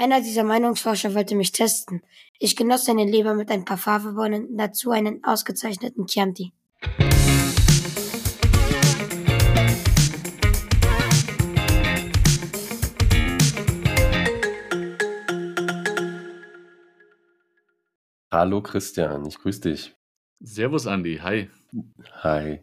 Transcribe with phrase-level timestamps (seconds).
[0.00, 2.02] Einer dieser Meinungsforscher wollte mich testen.
[2.38, 6.52] Ich genoss seine Leber mit ein paar Fava-Bohnen, dazu einen ausgezeichneten Chianti.
[18.30, 19.96] Hallo Christian, ich grüße dich.
[20.38, 21.50] Servus Andi, hi.
[22.22, 22.60] Hi.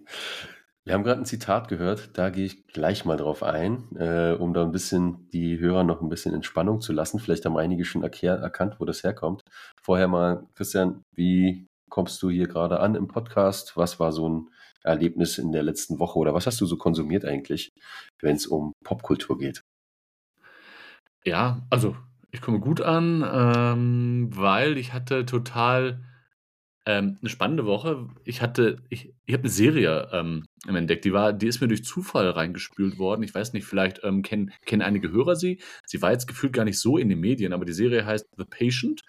[0.86, 4.54] Wir haben gerade ein Zitat gehört, da gehe ich gleich mal drauf ein, äh, um
[4.54, 7.20] da ein bisschen die Hörer noch ein bisschen in Spannung zu lassen.
[7.20, 9.42] Vielleicht haben einige schon erkannt, wo das herkommt.
[9.82, 13.76] Vorher mal, Christian, wie kommst du hier gerade an im Podcast?
[13.76, 14.50] Was war so ein
[14.84, 17.72] Erlebnis in der letzten Woche oder was hast du so konsumiert eigentlich,
[18.22, 19.64] wenn es um Popkultur geht?
[21.24, 21.96] Ja, also
[22.30, 26.04] ich komme gut an, ähm, weil ich hatte total
[26.86, 28.08] ähm, 'ne spannende Woche.
[28.26, 31.84] Ich hatte ich ich habe eine Serie, ähm, entdeckt, die war die ist mir durch
[31.86, 33.24] Zufall reingespült worden.
[33.24, 35.60] Ich weiß nicht, vielleicht, ähm, kennen kennen einige Hörer sie.
[35.86, 38.46] Sie war jetzt gefühlt gar nicht so in den Medien, aber die Serie heißt „The
[38.46, 39.02] Patient“.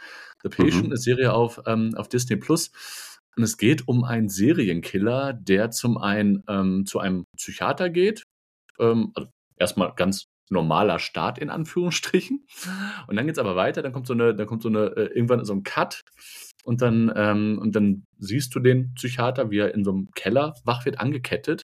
[0.42, 0.94] „The Patient“ Mhm.
[0.94, 2.70] ist Serie auf, ähm auf Disney Plus
[3.36, 8.24] und es geht um einen Serienkiller, der zum einen, ähm, zu einem Psychiater geht.
[8.80, 12.46] Ähm, also erst ganz normaler Start in Anführungsstrichen.
[13.06, 15.44] Und dann geht's aber weiter, dann kommt so eine dann kommt so eine äh, irgendwann
[15.44, 16.02] so ein Cut
[16.64, 20.54] und dann ähm, und dann siehst du den Psychiater, wie er in so einem Keller
[20.64, 21.62] wach wird, angekettet.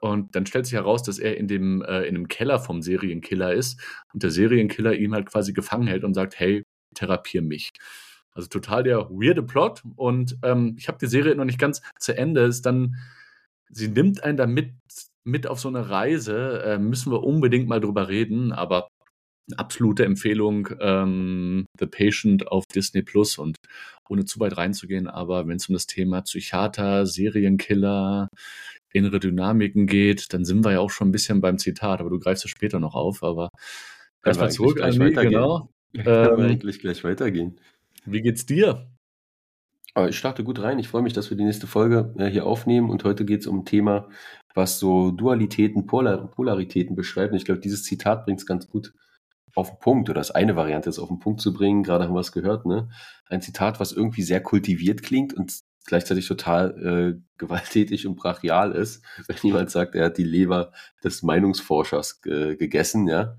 [0.00, 3.52] Und dann stellt sich heraus, dass er in dem äh, in dem Keller vom Serienkiller
[3.54, 3.80] ist
[4.12, 7.70] und der Serienkiller ihn halt quasi gefangen hält und sagt: „Hey, therapiere mich.“
[8.34, 12.16] Also, total der weirde Plot und, ähm, ich habe die Serie noch nicht ganz zu
[12.16, 12.42] Ende.
[12.42, 12.96] Ist dann
[13.70, 14.46] sie nimmt einen da
[15.24, 18.88] mit auf so eine Reise, äh, müssen wir unbedingt mal drüber reden, aber
[19.56, 23.56] absolute Empfehlung, ähm, „The Patient“ auf Disney Plus und
[24.08, 28.28] ohne zu weit reinzugehen, aber wenn es um das Thema Psychiater, Serienkiller,
[28.92, 32.18] innere Dynamiken geht, dann sind wir ja auch schon ein bisschen beim Zitat, aber du
[32.18, 33.48] greifst es später noch auf, aber
[34.22, 35.32] Können wir erst eigentlich zurück gleich an mich, weitergehen?
[35.32, 35.68] genau.
[35.92, 37.60] Wir Ähm, eigentlich gleich weitergehen?
[38.04, 38.88] wie geht's dir?
[39.94, 40.78] Aber ich starte gut rein.
[40.78, 42.88] Ich freue mich, dass wir die nächste Folge äh, hier aufnehmen.
[42.90, 44.08] Und heute geht es um ein Thema,
[44.54, 47.32] was so Dualitäten, Polar Polaritäten beschreibt.
[47.32, 48.92] Und ich glaube, dieses Zitat bringt es ganz gut
[49.54, 51.82] auf den Punkt, oder das eine Variante ist auf den Punkt zu bringen.
[51.82, 52.88] Gerade haben wir es gehört, ne?
[53.26, 55.52] Ein Zitat, was irgendwie sehr kultiviert klingt und
[55.84, 60.72] gleichzeitig total äh, gewalttätig und brachial ist, wenn jemand sagt, er hat die Leber
[61.04, 63.36] des Meinungsforschers gegessen, ja.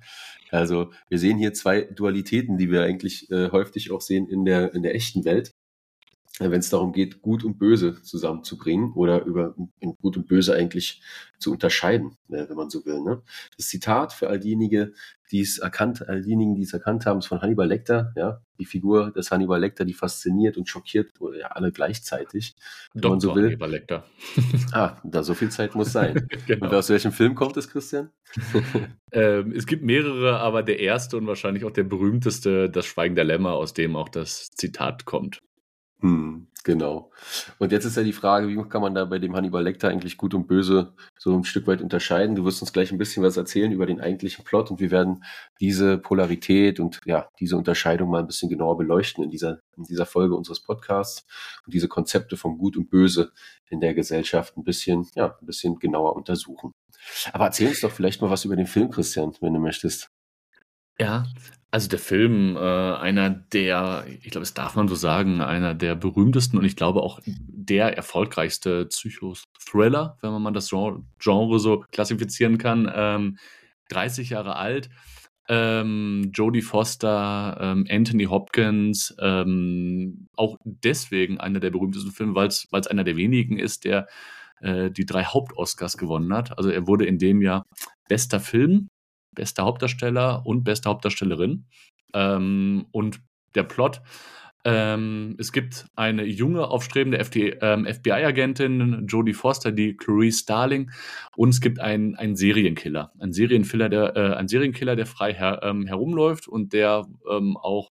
[0.51, 4.75] Also wir sehen hier zwei Dualitäten, die wir eigentlich äh, häufig auch sehen in der,
[4.75, 5.51] in der echten Welt
[6.39, 11.01] wenn es darum geht, Gut und Böse zusammenzubringen oder über in Gut und Böse eigentlich
[11.37, 13.01] zu unterscheiden, äh, wenn man so will.
[13.01, 13.21] Ne?
[13.55, 14.95] Das Zitat für all diejenigen,
[15.31, 18.13] die es erkannt, all diejenigen, die es erkannt haben, ist von Hannibal Lecter.
[18.15, 22.55] Ja, die Figur des Hannibal Lecter, die fasziniert und schockiert ja, alle gleichzeitig,
[22.93, 23.45] wenn man so will.
[23.45, 24.03] Hannibal Lecter.
[24.71, 26.27] Ah, da so viel Zeit muss sein.
[26.47, 26.65] Genau.
[26.65, 28.09] Und aus welchem Film kommt es, Christian?
[29.15, 33.23] Ähm, es gibt mehrere, aber der erste und wahrscheinlich auch der berühmteste, „Das Schweigen der
[33.23, 35.39] Lämmer“, aus dem auch das Zitat kommt.
[36.03, 37.11] Hm, genau.
[37.59, 40.17] Und jetzt ist ja die Frage, wie kann man da bei dem Hannibal Lecter eigentlich
[40.17, 42.35] Gut und Böse so ein Stück weit unterscheiden?
[42.35, 45.23] Du wirst uns gleich ein bisschen was erzählen über den eigentlichen Plot und wir werden
[45.61, 50.05] diese Polarität und ja, diese Unterscheidung mal ein bisschen genauer beleuchten in dieser, in dieser
[50.05, 51.25] Folge unseres Podcasts
[51.65, 53.31] und diese Konzepte von Gut und Böse
[53.69, 56.73] in der Gesellschaft ein bisschen, ja, ein bisschen genauer untersuchen.
[57.31, 60.09] Aber erzähl uns doch vielleicht mal was über den Film, Christian, wenn du möchtest.
[60.99, 61.25] Ja,
[61.71, 65.95] also der Film, äh, einer der, ich glaube, das darf man so sagen, einer der
[65.95, 72.59] berühmtesten und ich glaube auch der erfolgreichste Psychothriller, wenn man das Genre, Genre so klassifizieren
[72.59, 72.91] kann.
[72.93, 73.37] Ähm,
[73.89, 74.91] 30 Jahre alt,
[75.49, 82.87] ähm, Jodie Foster, ähm, Anthony Hopkins, ähm, auch deswegen einer der berühmtesten Filme, weil es
[82.87, 84.07] einer der wenigen ist, der
[84.61, 86.57] äh, die drei Haupt-Oscars gewonnen hat.
[86.57, 87.65] Also er wurde in dem Jahr
[88.07, 88.89] bester Film,
[89.35, 91.65] bester Hauptdarsteller und beste Hauptdarstellerin.
[92.13, 93.19] Ähm, und
[93.55, 94.01] der Plot,
[94.65, 97.19] ähm, es gibt eine junge, aufstrebende
[97.61, 100.91] ähm, FBI-Agentin, Jodie Foster, die Clarice Starling,
[101.35, 103.11] und es gibt einen, einen Serienkiller.
[103.19, 107.91] Ein Serienkiller, der, äh, ein Serienkiller, der frei her, ähm, herumläuft und der ähm, auch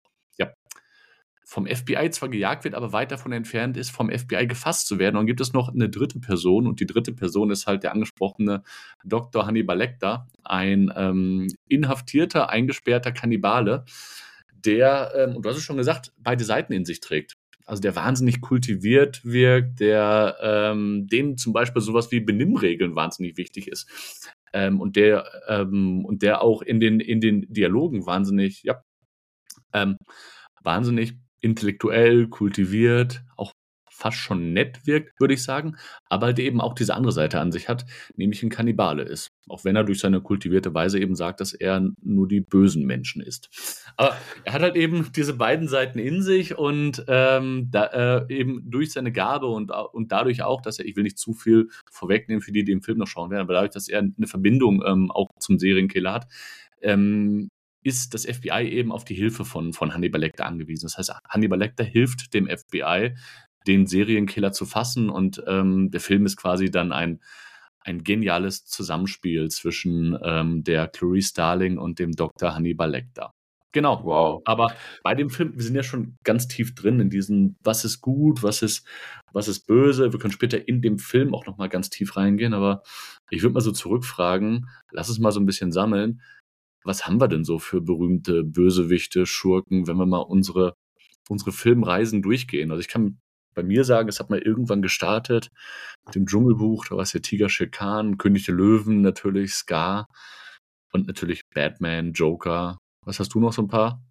[1.44, 5.16] vom FBI zwar gejagt wird, aber weit davon entfernt ist, vom FBI gefasst zu werden.
[5.16, 7.92] Und dann gibt es noch eine dritte Person und die dritte Person ist halt der
[7.92, 8.62] angesprochene
[9.04, 9.46] Dr.
[9.46, 13.84] Hannibal Lecter, ein ähm, inhaftierter, eingesperrter Kannibale,
[14.52, 17.36] der, ähm, und du hast es schon gesagt, beide Seiten in sich trägt.
[17.66, 23.68] Also der wahnsinnig kultiviert wirkt, der ähm, dem zum Beispiel sowas wie Benimmregeln wahnsinnig wichtig
[23.68, 23.88] ist.
[24.52, 28.82] Ähm, und der ähm, und der auch in den in den Dialogen wahnsinnig, ja,
[29.72, 29.96] ähm,
[30.62, 31.14] wahnsinnig
[31.44, 33.52] intellektuell, kultiviert, auch
[33.94, 35.76] fast schon nett wirkt, würde ich sagen,
[36.08, 37.86] aber halt eben auch diese andere Seite an sich hat,
[38.16, 39.30] nämlich ein Kannibale ist.
[39.48, 43.22] Auch wenn er durch seine kultivierte Weise eben sagt, dass er nur die bösen Menschen
[43.22, 43.92] ist.
[43.96, 48.68] Aber er hat halt eben diese beiden Seiten in sich und ähm, da, äh, eben
[48.68, 52.42] durch seine Gabe und, und dadurch auch, dass er, ich will nicht zu viel vorwegnehmen
[52.42, 55.12] für die, die den Film noch schauen werden, aber dadurch, dass er eine Verbindung ähm,
[55.12, 56.26] auch zum Serienkiller hat,
[56.82, 57.48] ähm,
[57.84, 60.86] ist das FBI eben auf die Hilfe von, von Hannibal Lecter angewiesen.
[60.86, 63.14] Das heißt, Hannibal Lecter hilft dem FBI,
[63.66, 67.20] den Serienkiller zu fassen und ähm, der Film ist quasi dann ein,
[67.80, 72.54] ein geniales Zusammenspiel zwischen ähm, der Clarice Starling und dem Dr.
[72.54, 73.30] Hannibal Lecter.
[73.72, 74.02] Genau.
[74.04, 74.42] Wow.
[74.44, 74.72] Aber
[75.02, 78.42] bei dem Film, wir sind ja schon ganz tief drin in diesem, was ist gut,
[78.42, 78.86] was ist,
[79.32, 80.12] was ist böse.
[80.12, 82.82] Wir können später in dem Film auch nochmal ganz tief reingehen, aber
[83.30, 86.22] ich würde mal so zurückfragen, lass es mal so ein bisschen sammeln
[86.84, 90.74] was haben wir denn so für berühmte Bösewichte, Schurken, wenn wir mal unsere,
[91.28, 92.70] unsere Filmreisen durchgehen?
[92.70, 93.18] Also ich kann
[93.54, 95.50] bei mir sagen, es hat mal irgendwann gestartet
[96.06, 100.06] mit dem Dschungelbuch, da war es ja Tiger Shekan, König der Löwen natürlich, Scar
[100.92, 102.78] und natürlich Batman, Joker.
[103.02, 104.02] Was hast du noch so ein paar?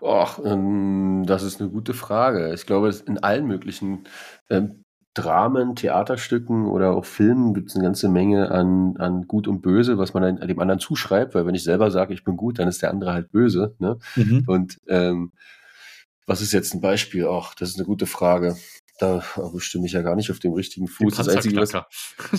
[0.00, 2.54] Och, ähm, das ist eine gute Frage.
[2.54, 4.04] Ich glaube, in allen möglichen
[4.48, 4.84] ähm,
[5.18, 9.98] Dramen, Theaterstücken oder auch Filmen gibt es eine ganze Menge an, an Gut und Böse,
[9.98, 12.82] was man dem anderen zuschreibt, weil wenn ich selber sage, ich bin gut, dann ist
[12.82, 13.74] der andere halt böse.
[13.78, 13.98] Ne?
[14.14, 14.44] Mhm.
[14.46, 15.32] Und ähm,
[16.26, 17.26] was ist jetzt ein Beispiel?
[17.28, 18.56] Ach, das ist eine gute Frage.
[18.98, 19.22] Da
[19.52, 21.16] bestimme ich ja gar nicht auf dem richtigen Fuß.
[21.16, 21.72] Das Einzige, was,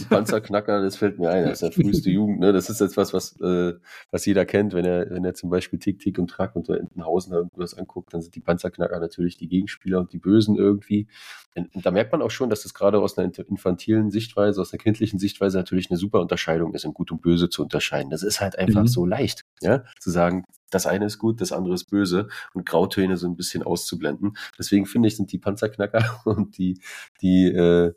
[0.09, 1.45] Panzerknacker, das fällt mir ein.
[1.45, 2.39] Das ist der früheste Jugend.
[2.39, 2.51] Ne?
[2.51, 3.75] Das ist jetzt was, was, äh,
[4.11, 7.33] was jeder kennt, wenn er, wenn er zum Beispiel Tick, Tick und Track unter Entenhausen
[7.33, 11.07] irgendwas anguckt, dann sind die Panzerknacker natürlich die Gegenspieler und die Bösen irgendwie.
[11.55, 14.73] Und, und da merkt man auch schon, dass das gerade aus einer infantilen Sichtweise, aus
[14.73, 18.09] einer kindlichen Sichtweise natürlich eine super Unterscheidung ist, in Gut und Böse zu unterscheiden.
[18.09, 18.87] Das ist halt einfach mhm.
[18.87, 23.17] so leicht, ja, zu sagen, das eine ist gut, das andere ist böse und Grautöne
[23.17, 24.37] so ein bisschen auszublenden.
[24.57, 26.79] Deswegen finde ich, sind die Panzerknacker und die,
[27.21, 27.93] die, äh,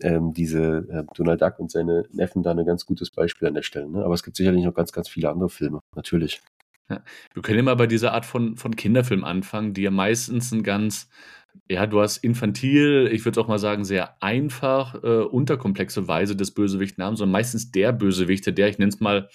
[0.00, 3.62] ähm, diese äh, Donald Duck und seine Neffen da ein ganz gutes Beispiel an der
[3.62, 3.88] Stelle.
[3.88, 4.04] Ne?
[4.04, 6.42] Aber es gibt sicherlich noch ganz, ganz viele andere Filme, natürlich.
[6.90, 7.02] Ja.
[7.32, 11.08] Wir können immer bei dieser Art von, von Kinderfilm anfangen, die ja meistens ein ganz,
[11.70, 16.52] ja, du hast infantil, ich würde auch mal sagen, sehr einfach, äh, unterkomplexe Weise des
[16.52, 19.28] Bösewichten haben, sondern meistens der Bösewichte, der, ich nenne es mal,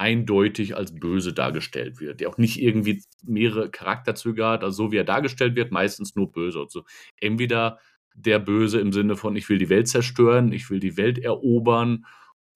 [0.00, 4.96] eindeutig als böse dargestellt wird, der auch nicht irgendwie mehrere Charakterzüge hat, also so wie
[4.96, 6.60] er dargestellt wird, meistens nur böse.
[6.60, 6.84] Also
[7.20, 7.78] entweder
[8.14, 12.04] der Böse im Sinne von, ich will die Welt zerstören, ich will die Welt erobern,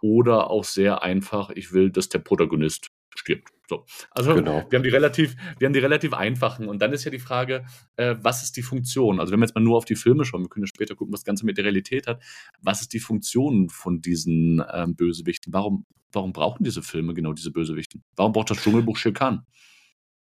[0.05, 3.49] oder auch sehr einfach, ich will, dass der Protagonist stirbt.
[3.67, 3.87] So.
[4.11, 4.67] Also genau.
[4.69, 6.69] wir haben die relativ, wir haben die relativ einfachen.
[6.69, 7.65] Und dann ist ja die Frage,
[7.97, 9.19] äh, was ist die Funktion?
[9.19, 11.15] Also wenn wir jetzt mal nur auf die Filme schauen, wir können ja später gucken,
[11.15, 12.23] was das Ganze mit der Realität hat.
[12.61, 15.55] Was ist die Funktion von diesen ähm, Bösewichten?
[15.55, 18.03] Warum, warum brauchen diese Filme genau diese Bösewichten?
[18.17, 19.47] Warum braucht das Dschungelbuch Schilkan?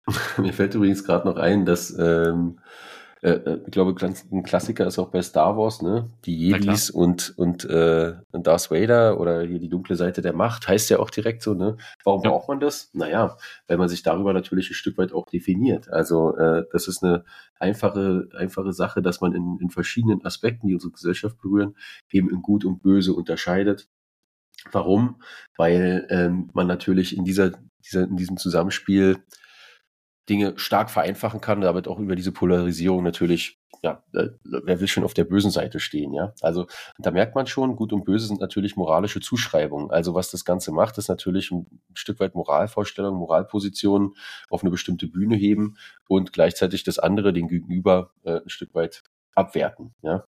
[0.39, 2.59] Mir fällt übrigens gerade noch ein, dass ähm,
[3.21, 3.95] äh, äh, ich glaube,
[4.31, 6.09] ein Klassiker ist auch bei Star Wars, ne?
[6.25, 10.91] Die Jedis und, und, äh, Darth Vader oder hier die dunkle Seite der Macht, heißt
[10.91, 11.77] ja auch direkt so, ne?
[12.05, 12.31] Warum ja.
[12.31, 12.91] braucht man das?
[12.93, 13.37] Naja,
[13.67, 15.91] weil man sich darüber natürlich ein Stück weit auch definiert.
[15.91, 17.25] Also äh, das ist eine
[17.59, 21.77] einfache, einfache Sache, dass man in, in verschiedenen Aspekten, die unsere Gesellschaft berühren,
[22.11, 23.89] eben in Gut und Böse unterscheidet.
[24.73, 25.23] Warum?
[25.57, 27.53] Weil ähm, man natürlich in dieser,
[27.85, 29.23] dieser, in diesem Zusammenspiel
[30.29, 35.05] Dinge stark vereinfachen kann, damit auch über diese Polarisierung natürlich, ja, äh, wer will schon
[35.05, 36.35] auf der bösen Seite stehen, ja?
[36.43, 36.67] Also
[36.99, 39.91] da merkt man schon, gut und böse sind natürlich moralische Zuschreibungen.
[39.91, 44.15] Also was das Ganze macht, ist natürlich ein Stück weit Moralvorstellungen, Moralpositionen
[44.51, 45.77] auf eine bestimmte Bühne heben
[46.09, 49.03] und gleichzeitig das andere, den Gegenüber, äh, ein Stück weit
[49.35, 50.25] abwerten, ja?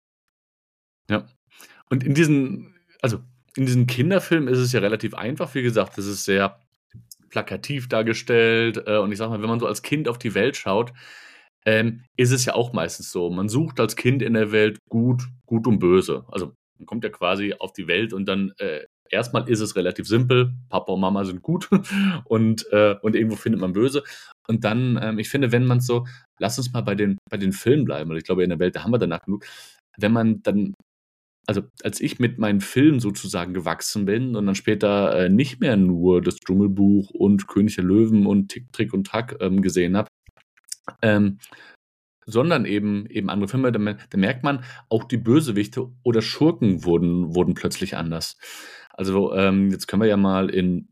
[1.10, 1.26] Ja.
[1.90, 3.18] Und in diesen, also
[3.56, 6.60] in diesen Kinderfilmen ist es ja relativ einfach, wie gesagt, das ist sehr
[7.30, 8.82] plakativ dargestellt.
[8.86, 10.92] Äh, und ich sag mal, wenn man so als Kind auf die Welt schaut,
[11.64, 13.30] ähm, ist es ja auch meistens so.
[13.30, 16.24] Man sucht als Kind in der Welt gut, gut und böse.
[16.28, 18.80] Also man kommt ja quasi auf die Welt und dann äh,
[19.10, 20.54] erstmal ist es relativ simpel.
[20.68, 21.68] Papa und Mama sind gut
[22.24, 24.02] und, äh, und irgendwo findet man böse.
[24.48, 26.06] Und dann, ähm, ich finde, wenn man so,
[26.38, 28.76] lass uns mal bei den, bei den Filmen bleiben, weil ich glaube, in der Welt,
[28.76, 29.44] da haben wir danach genug.
[29.98, 30.74] Wenn man dann
[31.50, 35.76] also als ich mit meinen Filmen sozusagen gewachsen bin und dann später äh, nicht mehr
[35.76, 40.06] nur das Dschungelbuch und König der Löwen und Tick, Trick und Track ähm, gesehen habe,
[41.02, 41.38] ähm,
[42.24, 47.34] sondern eben, eben andere Filme, da, da, merkt man, auch die Bösewichte oder Schurken wurden,
[47.34, 48.38] wurden plötzlich anders.
[48.90, 50.88] Also ähm, jetzt können wir ja mal in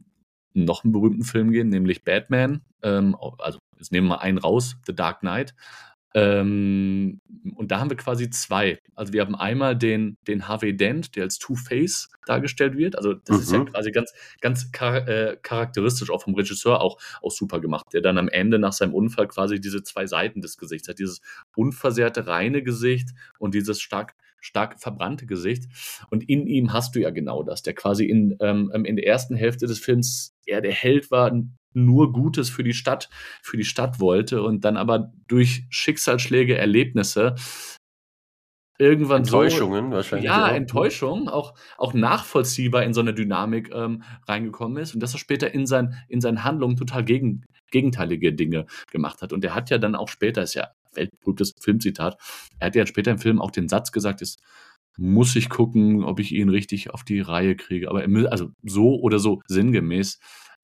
[0.55, 2.63] noch einen berühmten Film gehen, nämlich Batman.
[2.83, 5.55] Ähm, also jetzt nehmen wir mal einen raus, The Dark Knight.
[6.19, 7.21] Ähm,
[7.55, 8.79] und da haben wir quasi zwei.
[8.95, 12.97] Also wir haben einmal den, den Harvey Dent, der als Two-Face dargestellt wird.
[12.97, 13.43] Also das mhm.
[13.43, 13.67] ist ja mhm.
[13.67, 18.19] quasi ganz, ganz char äh, charakteristisch auch vom Regisseur auch, auch super gemacht, der dann
[18.19, 20.99] am Ende nach seinem Unfall quasi diese zwei Seiten des Gesichts hat.
[20.99, 21.21] Dieses
[21.55, 25.65] unversehrte, reine Gesicht und dieses stark stark verbrannte Gesicht.
[26.11, 29.35] Und in ihm hast du ja genau das, der quasi in, ähm, in der ersten
[29.35, 31.33] Hälfte des Films eher der Held war,
[31.73, 33.09] nur Gutes für die Stadt,
[33.43, 37.35] für die Stadt wollte und dann aber durch Schicksalsschläge, Erlebnisse
[38.79, 40.27] irgendwann Enttäuschungen so, wahrscheinlich.
[40.27, 40.53] Ja, auch.
[40.53, 45.53] Enttäuschung, auch, auch nachvollziehbar in so eine Dynamik ähm, reingekommen ist und dass er später
[45.53, 49.33] in, sein, in seinen Handlungen total gegen, gegenteilige Dinge gemacht hat.
[49.33, 52.17] Und er hat ja dann auch später, ist ja weltberühmtes Filmzitat,
[52.59, 54.41] er hat ja später im Film auch den Satz gesagt, ist,
[54.97, 57.89] muss ich gucken, ob ich ihn richtig auf die Reihe kriege.
[57.89, 60.19] Aber er, also so oder so sinngemäß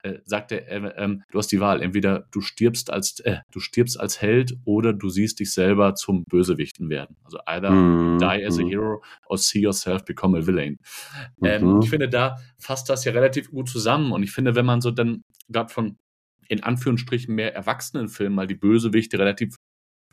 [0.05, 1.81] äh, sagt er, äh, äh, du hast die Wahl.
[1.81, 6.23] Entweder du stirbst als äh, du stirbst als Held oder du siehst dich selber zum
[6.25, 7.17] Bösewichten werden.
[7.23, 8.69] Also either mm, die as a mhm.
[8.69, 10.77] hero or see yourself become a villain.
[11.43, 11.81] Ähm, mhm.
[11.81, 14.11] Ich finde, da fasst das ja relativ gut zusammen.
[14.11, 15.97] Und ich finde, wenn man so dann gerade von
[16.47, 19.55] in Anführungsstrichen mehr Erwachsenenfilmen mal die Bösewichte relativ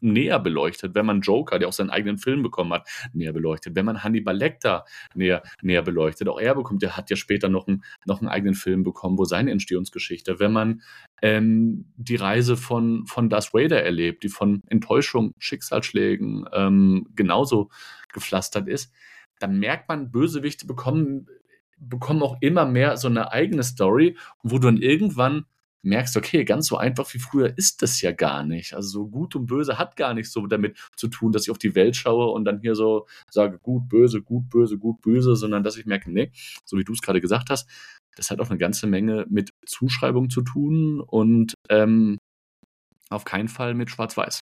[0.02, 3.84] näher beleuchtet, wenn man Joker, der auch seinen eigenen Film bekommen hat, näher beleuchtet, wenn
[3.86, 7.84] man Hannibal Lecter näher, näher beleuchtet, auch er bekommt, der hat ja später noch einen,
[8.06, 10.82] noch einen eigenen Film bekommen, wo seine Entstehungsgeschichte, wenn man
[11.22, 17.70] ähm, die Reise von, von Darth Vader erlebt, die von Enttäuschung, Schicksalsschlägen ähm, genauso
[18.12, 18.92] gepflastert ist,
[19.38, 21.26] dann merkt man, Bösewichte bekommen,
[21.76, 25.46] bekommen auch immer mehr so eine eigene Story, wo du dann irgendwann
[25.82, 28.74] merkst, okay, ganz so einfach wie früher ist das ja gar nicht.
[28.74, 31.58] Also so gut und böse hat gar nicht so damit zu tun, dass ich auf
[31.58, 35.64] die Welt schaue und dann hier so sage, gut, böse, gut, böse, gut, böse, sondern
[35.64, 36.30] dass ich merke, nee,
[36.64, 37.68] so wie du es gerade gesagt hast,
[38.16, 42.18] das hat auch eine ganze Menge mit Zuschreibung zu tun und ähm,
[43.10, 44.41] auf keinen Fall mit Schwarz-Weiß.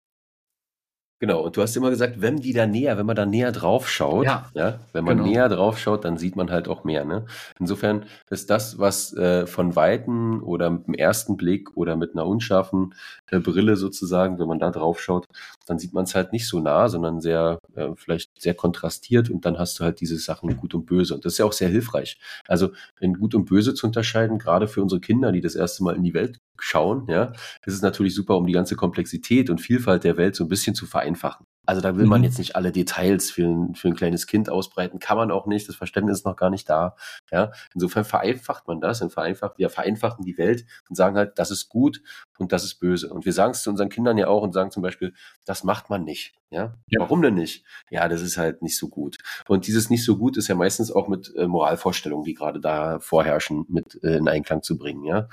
[1.20, 3.88] Genau, und du hast immer gesagt, wenn die da näher, wenn man da näher drauf
[3.88, 5.28] schaut, ja, ja wenn man genau.
[5.28, 7.04] näher drauf schaut, dann sieht man halt auch mehr.
[7.04, 7.26] Ne?
[7.58, 12.24] Insofern ist das, was äh, von Weitem oder mit dem ersten Blick oder mit einer
[12.24, 12.94] unscharfen
[13.30, 15.26] äh, Brille sozusagen, wenn man da drauf schaut,
[15.66, 19.44] dann sieht man es halt nicht so nah, sondern sehr, äh, vielleicht sehr kontrastiert und
[19.44, 21.14] dann hast du halt diese Sachen gut und böse.
[21.14, 22.16] Und das ist ja auch sehr hilfreich.
[22.46, 22.70] Also
[23.00, 26.04] in gut und böse zu unterscheiden, gerade für unsere Kinder, die das erste Mal in
[26.04, 27.32] die Welt schauen, ja,
[27.64, 30.74] ist es natürlich super, um die ganze Komplexität und Vielfalt der Welt so ein bisschen
[30.74, 31.46] zu vereinfachen.
[31.68, 32.10] Also da will mhm.
[32.10, 35.44] man jetzt nicht alle Details für ein, für ein kleines Kind ausbreiten, kann man auch
[35.44, 36.96] nicht, das Verständnis ist noch gar nicht da.
[37.30, 41.50] Ja, insofern vereinfacht man das und vereinfacht, wir vereinfachen die Welt und sagen halt, das
[41.50, 42.00] ist gut
[42.38, 43.12] und das ist böse.
[43.12, 45.12] Und wir sagen es zu unseren Kindern ja auch und sagen zum Beispiel,
[45.44, 46.34] das macht man nicht.
[46.48, 46.74] Ja?
[46.86, 47.00] ja.
[47.00, 47.66] Warum denn nicht?
[47.90, 49.18] Ja, das ist halt nicht so gut.
[49.46, 52.98] Und dieses nicht so gut ist ja meistens auch mit äh, Moralvorstellungen, die gerade da
[52.98, 55.04] vorherrschen, mit äh, in Einklang zu bringen.
[55.04, 55.28] Ja.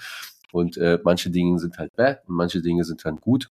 [0.55, 3.50] Und äh, manche Dinge sind halt bad und manche Dinge sind dann gut.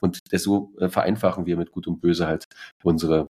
[0.00, 2.46] Und so äh, vereinfachen wir mit Gut und Böse halt
[2.82, 3.28] unsere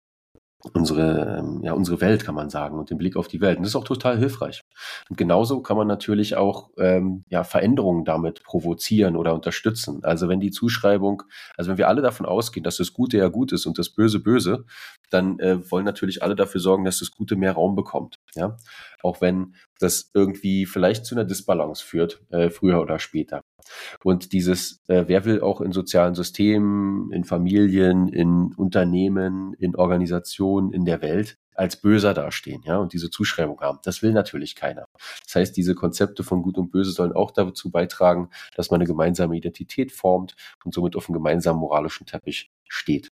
[0.73, 3.57] unsere, ähm, ja, unsere Welt, kann man sagen, und den Blick auf die Welt.
[3.57, 4.61] Und das ist auch total hilfreich.
[5.09, 10.03] Und genauso kann man natürlich auch ähm, ja, Veränderungen damit provozieren oder unterstützen.
[10.03, 11.23] Also wenn die Zuschreibung,
[11.57, 14.19] also wenn wir alle davon ausgehen, dass das Gute ja gut ist und das Böse
[14.19, 14.65] böse,
[15.13, 18.15] dann äh, wollen natürlich alle dafür sorgen, dass das Gute mehr Raum bekommt.
[18.35, 18.57] Ja,
[19.03, 23.41] auch wenn das irgendwie vielleicht zu einer Disbalance führt, äh, früher oder später.
[24.03, 30.71] Und dieses, äh, wer will auch in sozialen Systemen, in Familien, in Unternehmen, in Organisationen,
[30.71, 33.79] in der Welt als böser dastehen, ja, und diese Zuschreibung haben.
[33.83, 34.87] Das will natürlich keiner.
[35.25, 38.87] Das heißt, diese Konzepte von Gut und Böse sollen auch dazu beitragen, dass man eine
[38.87, 43.10] gemeinsame Identität formt und somit auf einem gemeinsamen moralischen Teppich steht.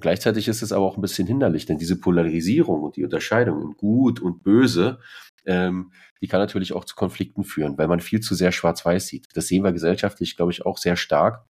[0.00, 3.72] Gleichzeitig ist es aber auch ein bisschen hinderlich, denn diese Polarisierung und die Unterscheidung in
[3.76, 4.98] Gut und Böse
[5.46, 9.28] ähm, die kann natürlich auch zu Konflikten führen, weil man viel zu sehr schwarz-weiß sieht.
[9.34, 11.44] Das sehen wir gesellschaftlich, glaube ich, auch sehr stark.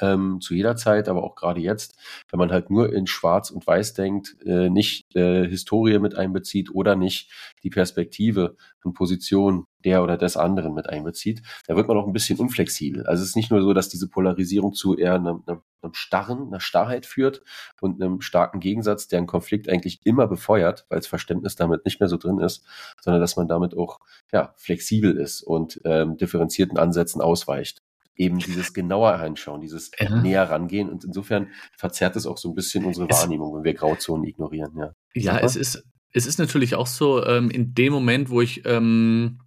[0.00, 1.96] Ähm, zu jeder Zeit, aber auch gerade jetzt,
[2.32, 6.74] wenn man halt nur in Schwarz und Weiß denkt, äh, nicht äh, Historie mit einbezieht
[6.74, 7.30] oder nicht
[7.62, 12.12] die Perspektive und Position der oder des anderen mit einbezieht, da wird man auch ein
[12.12, 13.06] bisschen unflexibel.
[13.06, 16.48] Also es ist nicht nur so, dass diese Polarisierung zu eher einem, einem, einem Starren,
[16.48, 17.42] einer Starrheit führt
[17.80, 22.00] und einem starken Gegensatz, der einen Konflikt eigentlich immer befeuert, weil das Verständnis damit nicht
[22.00, 22.64] mehr so drin ist,
[23.00, 24.00] sondern dass man damit auch
[24.32, 27.82] ja, flexibel ist und ähm, differenzierten Ansätzen ausweicht
[28.18, 30.20] eben dieses genauer hinschauen, dieses ja.
[30.20, 30.90] näher rangehen.
[30.90, 34.72] Und insofern verzerrt es auch so ein bisschen unsere Wahrnehmung, wenn wir Grauzonen ignorieren.
[34.76, 38.66] Ja, ja es ist, es ist natürlich auch so, ähm, in dem Moment, wo ich
[38.66, 39.38] ähm,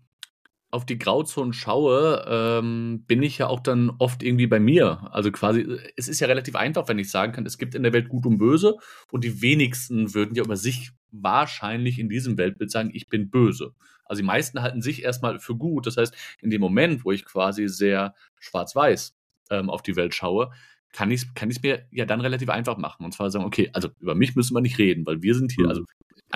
[0.71, 5.09] auf die Grauzonen schaue, ähm, bin ich ja auch dann oft irgendwie bei mir.
[5.11, 7.91] Also quasi, es ist ja relativ einfach, wenn ich sagen kann, es gibt in der
[7.93, 8.77] Welt Gut und Böse
[9.11, 13.73] und die wenigsten würden ja über sich wahrscheinlich in diesem Weltbild sagen, ich bin böse.
[14.05, 15.87] Also die meisten halten sich erstmal für gut.
[15.87, 19.15] Das heißt, in dem Moment, wo ich quasi sehr schwarz-weiß
[19.49, 20.51] ähm, auf die Welt schaue,
[20.93, 23.05] kann ich es kann mir ja dann relativ einfach machen.
[23.05, 25.67] Und zwar sagen, okay, also über mich müssen wir nicht reden, weil wir sind hier,
[25.67, 25.85] also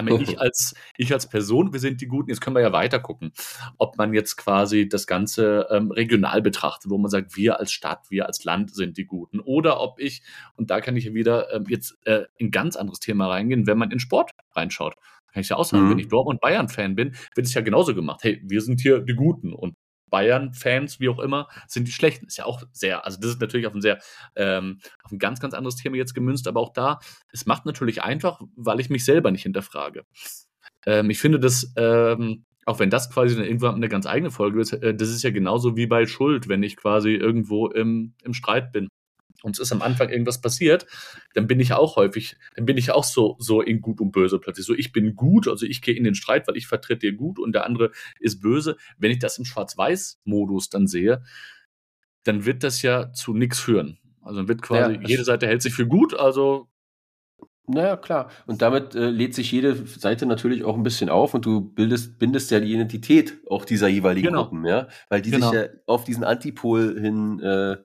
[0.04, 0.22] mhm.
[0.22, 3.32] ich als, ich als Person, wir sind die Guten, jetzt können wir ja weiter gucken,
[3.78, 8.10] ob man jetzt quasi das Ganze ähm, regional betrachtet, wo man sagt, wir als Stadt,
[8.10, 9.40] wir als Land sind die Guten.
[9.40, 10.24] Oder ob ich,
[10.56, 13.68] und da kann ich ja wieder ähm, jetzt äh, in ein ganz anderes Thema reingehen,
[13.68, 14.96] wenn man in Sport reinschaut.
[15.32, 15.92] Kann ich ja auch sagen, mhm.
[15.92, 18.24] wenn ich Dortmund-Bayern-Fan bin, wird es ja genauso gemacht.
[18.24, 19.75] Hey, wir sind hier die Guten und
[20.15, 22.27] Bayern-Fans, wie auch immer, sind die schlechten.
[22.27, 24.00] Ist ja auch sehr, also das ist natürlich auf ein sehr,
[24.38, 27.00] ähm, auf ein ganz, ganz anderes Thema jetzt gemünzt, aber auch da,
[27.34, 30.05] es macht natürlich einfach, weil ich mich selber nicht hinterfrage.
[30.86, 34.62] Ähm, ich finde das, ähm, auch wenn das quasi dann irgendwann eine ganz eigene Folge
[34.62, 38.34] ist, äh, das ist ja genauso wie bei Schuld, wenn ich quasi irgendwo im, im
[38.34, 38.88] Streit bin
[39.46, 40.88] und es ist am Anfang irgendwas passiert,
[41.36, 44.40] dann bin ich auch häufig, dann bin ich auch so, so in gut und böse
[44.40, 44.66] plötzlich.
[44.66, 47.38] So, ich bin gut, also ich gehe in den Streit, weil ich vertrete dir gut
[47.38, 48.75] und der andere ist böse.
[48.98, 51.24] Wenn ich das im Schwarz-Weiß-Modus dann sehe,
[52.24, 54.00] dann wird das ja zu nichts führen.
[54.22, 56.68] Also dann wird quasi, ja, jede Seite hält sich für gut, also
[57.68, 58.30] naja, klar.
[58.46, 62.20] Und damit äh, lädt sich jede Seite natürlich auch ein bisschen auf und du bildest,
[62.20, 64.44] bindest ja die Identität auch dieser jeweiligen genau.
[64.44, 64.88] Gruppen, ja.
[65.10, 65.50] Weil die genau.
[65.50, 67.78] sich ja auf diesen Antipol hin äh,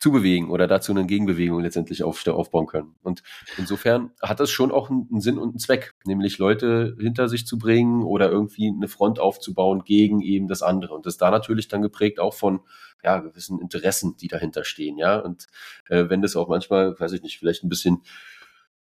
[0.00, 2.94] zubewegen oder dazu eine Gegenbewegung letztendlich auf, aufbauen können.
[3.02, 3.22] Und
[3.56, 7.58] insofern hat das schon auch einen, Sinn und einen Zweck, nämlich Leute hinter sich zu
[7.58, 10.94] bringen oder irgendwie eine Front aufzubauen gegen eben das andere.
[10.94, 12.60] Und das da natürlich dann geprägt auch von
[13.04, 15.18] ja, gewissen Interessen, die dahinter stehen, ja.
[15.18, 15.46] Und
[15.88, 18.02] äh, wenn das auch manchmal, weiß ich nicht, vielleicht ein bisschen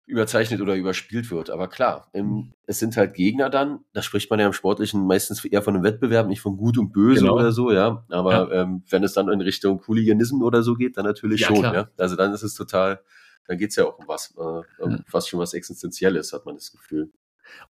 [0.06, 1.50] überzeichnet oder überspielt wird.
[1.50, 2.52] Aber klar, im, mhm.
[2.66, 5.84] es sind halt Gegner dann, da spricht man ja im Sportlichen meistens eher von einem
[5.84, 7.34] Wettbewerb, nicht von Gut und Böse genau.
[7.34, 8.04] oder so, ja.
[8.11, 8.62] Aber ja.
[8.62, 11.75] Ähm, wenn es dann in Richtung Hooliganism oder so geht, dann natürlich ja, schon, klar.
[11.75, 11.88] ja.
[11.96, 13.00] Also dann ist es total,
[13.46, 16.70] dann geht's ja auch um was, äh, um fast schon was Existenzielles, hat man das
[16.70, 17.11] Gefühl.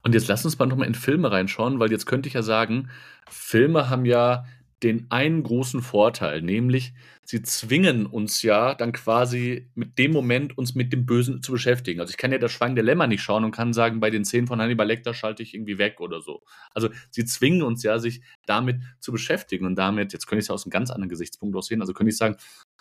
[0.02, 2.90] Und jetzt lass uns mal nochmal in Filme reinschauen, weil jetzt könnte ich ja sagen,
[3.28, 4.44] Filme haben ja
[4.84, 6.92] den einen großen Vorteil, nämlich
[7.24, 12.00] sie zwingen uns ja dann quasi mit dem Moment uns mit dem Bösen zu beschäftigen.
[12.00, 14.24] Also ich kann ja das Schwang der Lämmer nicht schauen und kann sagen, bei den
[14.26, 16.42] Szenen von Hannibal Lecter schalte ich irgendwie weg oder so.
[16.74, 20.50] Also sie zwingen uns ja, sich damit zu beschäftigen und damit, jetzt könnte ich es
[20.50, 22.36] aus einem ganz anderen Gesichtspunkt aus sehen, also könnte ich sagen,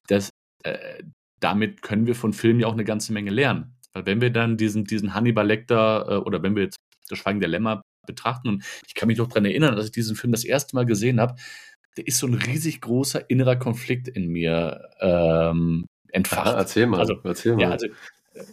[0.07, 0.29] dass
[0.63, 1.03] äh,
[1.39, 3.77] damit können wir von Filmen ja auch eine ganze Menge lernen.
[3.93, 6.77] Weil wenn wir dann diesen, diesen Hannibal Lecter äh, oder wenn wir jetzt
[7.09, 10.15] das Schweigen der Lämmer betrachten und ich kann mich noch daran erinnern, dass ich diesen
[10.15, 11.35] Film das erste Mal gesehen habe,
[12.01, 16.47] ist so ein riesig großer innerer Konflikt in mir ähm, entfacht.
[16.47, 16.99] Ja, erzähl mal.
[16.99, 17.61] Also, erzähl mal.
[17.61, 17.87] Ja, also,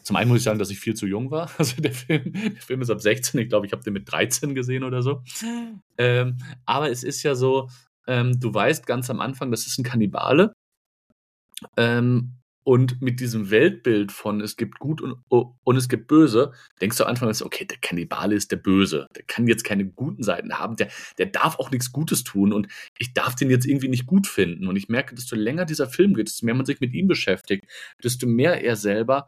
[0.02, 1.50] zum einen muss ich sagen, dass ich viel zu jung war.
[1.58, 4.54] Also der Film, der Film ist ab 16, ich glaube, ich habe den mit 13
[4.54, 5.22] gesehen oder so.
[5.98, 7.68] Ähm, aber es ist ja so,
[8.06, 10.54] ähm, du weißt ganz am Anfang, das ist ein Kannibale.
[11.76, 16.98] Ähm, und mit diesem Weltbild von es gibt gut und, und es gibt böse, denkst
[16.98, 19.06] du am Anfang, okay, der Kannibale ist der Böse.
[19.16, 20.76] Der kann jetzt keine guten Seiten haben.
[20.76, 22.68] Der, der darf auch nichts Gutes tun und
[22.98, 24.68] ich darf den jetzt irgendwie nicht gut finden.
[24.68, 27.64] Und ich merke, desto länger dieser Film geht, desto mehr man sich mit ihm beschäftigt,
[28.04, 29.26] desto mehr er selber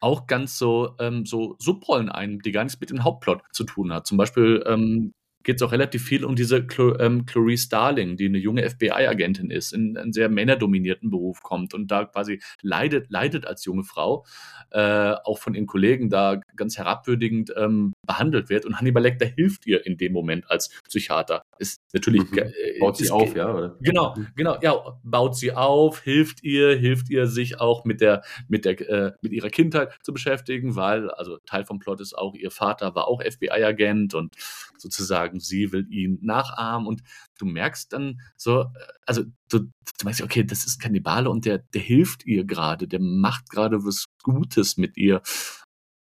[0.00, 3.92] auch ganz so, ähm, so Subrollen ein, die gar nichts mit dem Hauptplot zu tun
[3.92, 4.06] hat.
[4.06, 8.26] Zum Beispiel ähm, geht es auch relativ viel um diese Cl ähm, Clarice Starling, die
[8.26, 13.46] eine junge FBI-Agentin ist, in einen sehr männerdominierten Beruf kommt und da quasi leidet, leidet
[13.46, 14.24] als junge Frau,
[14.70, 18.66] äh, auch von ihren Kollegen da ganz herabwürdigend ähm, behandelt wird.
[18.66, 21.42] Und Hannibal Lecter hilft ihr in dem Moment als Psychiater.
[21.58, 22.30] Ist natürlich.
[22.30, 22.38] Mhm.
[22.38, 23.52] Äh, baut sie auf, ja?
[23.52, 23.76] Oder?
[23.80, 24.28] Genau, mhm.
[24.36, 28.80] genau, ja, baut sie auf, hilft ihr, hilft ihr sich auch mit der, mit der,
[28.88, 32.94] äh, mit ihrer Kindheit zu beschäftigen, weil, also Teil vom Plot ist auch, ihr Vater
[32.94, 34.34] war auch FBI-Agent und
[34.76, 37.02] sozusagen sie will ihn nachahmen und
[37.38, 38.66] du merkst dann so, äh,
[39.06, 43.00] also du, du merkst, okay, das ist Kannibale und der, der hilft ihr gerade, der
[43.00, 45.22] macht gerade was Gutes mit ihr.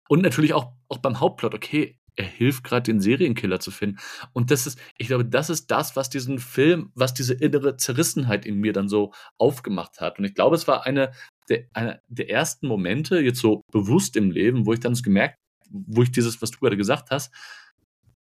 [0.09, 3.99] Und natürlich auch, auch beim Hauptplot, okay, er hilft gerade den Serienkiller zu finden.
[4.33, 8.47] Und das ist, ich glaube, das ist das, was diesen Film, was diese innere Zerrissenheit
[8.47, 10.19] in mir dann so aufgemacht hat.
[10.19, 11.13] Und ich glaube, es war eine
[11.49, 15.39] der, eine der ersten Momente, jetzt so bewusst im Leben, wo ich dann gemerkt,
[15.71, 17.33] wo ich dieses, was du gerade gesagt hast,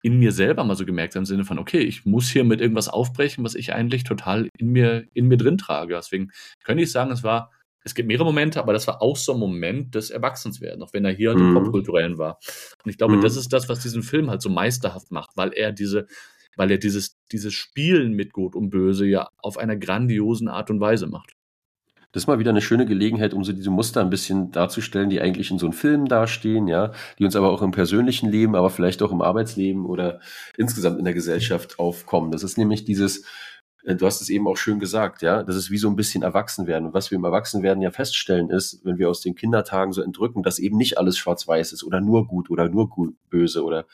[0.03, 2.89] in mir selber mal so gemerkt im Sinne von, okay, ich muss hier mit irgendwas
[2.89, 5.95] aufbrechen, was ich eigentlich total in mir, in mir drin trage.
[5.95, 6.31] Deswegen
[6.65, 7.51] könnte ich sagen, es war,
[7.83, 11.05] es gibt mehrere Momente, aber das war auch so ein Moment des Erwachsenswerdens, auch wenn
[11.05, 11.55] er hier mhm.
[11.55, 12.39] Popkulturellen war.
[12.85, 13.23] Und ich glaube, mhm.
[13.23, 16.07] das ist das, was diesen Film halt so meisterhaft macht, weil er diese,
[16.57, 20.81] weil er dieses, dieses Spielen mit Gut und Böse ja auf einer grandiosen Art und
[20.81, 21.38] Weise macht.
[22.13, 25.21] Das ist mal wieder eine schöne Gelegenheit, um so diese Muster ein bisschen darzustellen, die
[25.21, 28.71] eigentlich in so einem Film dastehen, ja, die uns aber auch im persönlichen Leben, aber
[28.71, 30.21] vielleicht auch im Arbeitsleben oder
[30.57, 32.31] insgesamt in der Gesellschaft aufkommen.
[32.31, 33.25] Das ist nämlich dieses,
[33.85, 36.23] äh, du hast es eben auch schön gesagt, ja, das ist wie so ein bisschen
[36.23, 36.89] Erwachsenwerden.
[36.89, 40.43] Und was wir im Erwachsenwerden ja feststellen ist, wenn wir aus den Kindertagen so entrücken,
[40.43, 43.87] dass eben nicht alles schwarz-weiß ist oder nur gut oder nur gut, böse oder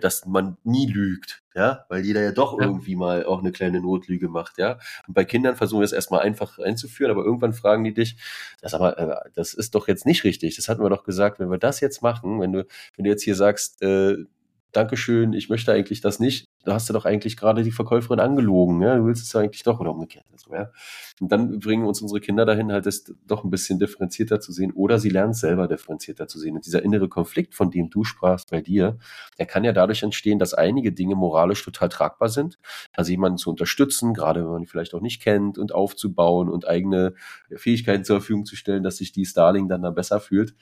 [0.00, 2.66] dass man nie lügt, ja, weil jeder ja doch Ja.
[2.66, 4.78] irgendwie mal auch eine kleine Notlüge macht, ja.
[5.06, 8.16] Und bei Kindern versuchen wir es erstmal einfach einzuführen, aber irgendwann fragen die dich,
[8.60, 10.56] das aber, äh, das ist doch jetzt nicht richtig.
[10.56, 13.22] Das hatten wir doch gesagt, wenn wir das jetzt machen, wenn du, wenn du jetzt
[13.22, 14.16] hier sagst, äh,
[14.72, 18.80] Dankeschön, ich möchte eigentlich das nicht, da hast du doch eigentlich gerade die Verkäuferin angelogen,
[18.80, 20.24] ja, du willst es ja eigentlich doch oder umgekehrt.
[20.32, 20.70] Also, ja.
[21.20, 24.72] Und dann bringen uns unsere Kinder dahin, halt das doch ein bisschen differenzierter zu sehen
[24.72, 26.56] oder sie lernen es selber differenzierter zu sehen.
[26.56, 28.98] Und dieser innere Konflikt, von dem du sprachst bei dir,
[29.38, 32.58] der kann ja dadurch entstehen, dass einige Dinge moralisch total tragbar sind.
[32.94, 36.66] Also jemanden zu unterstützen, gerade wenn man ihn vielleicht auch nicht kennt und aufzubauen und
[36.66, 37.14] eigene
[37.54, 40.54] Fähigkeiten zur Verfügung zu stellen, dass sich die Starling dann da besser fühlt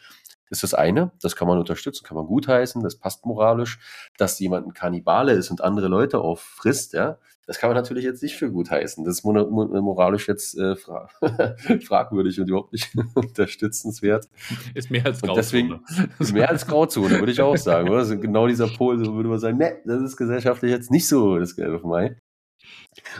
[0.52, 3.78] ist das eine, das kann man unterstützen, kann man gutheißen, das passt moralisch.
[4.18, 8.22] Dass jemand ein Kannibale ist und andere Leute auffrisst, ja, das kann man natürlich jetzt
[8.22, 9.04] nicht für gutheißen.
[9.04, 11.08] Das ist mo- mo- moralisch jetzt äh, fra
[11.84, 14.28] fragwürdig und überhaupt nicht unterstützenswert.
[14.74, 15.36] Ist mehr als Und Grauzone.
[15.42, 15.80] deswegen
[16.20, 17.88] ist mehr als Grauzone, würde ich auch sagen.
[17.88, 17.98] Oder?
[17.98, 21.38] Also genau dieser Pol, so würde man sagen, ne, das ist gesellschaftlich jetzt nicht so
[21.38, 22.16] das Gelbe vom Ei.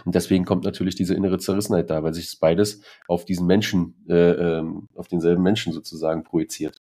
[0.05, 4.59] Und deswegen kommt natürlich diese innere Zerrissenheit da, weil sich beides auf diesen Menschen, äh,
[4.59, 6.77] ähm, auf denselben Menschen sozusagen projiziert.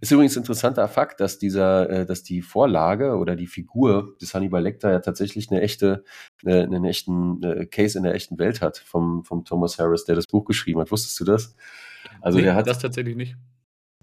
[0.00, 4.34] Ist übrigens ein interessanter Fakt, dass dieser, äh, dass die Vorlage oder die Figur des
[4.34, 6.04] Hannibal Lecter ja tatsächlich eine echte,
[6.44, 10.14] äh, einen echten äh, Case in der echten Welt hat vom, vom Thomas Harris, der
[10.14, 10.90] das Buch geschrieben hat.
[10.90, 11.54] Wusstest du das?
[12.20, 13.36] Also nee, der hat das tatsächlich nicht.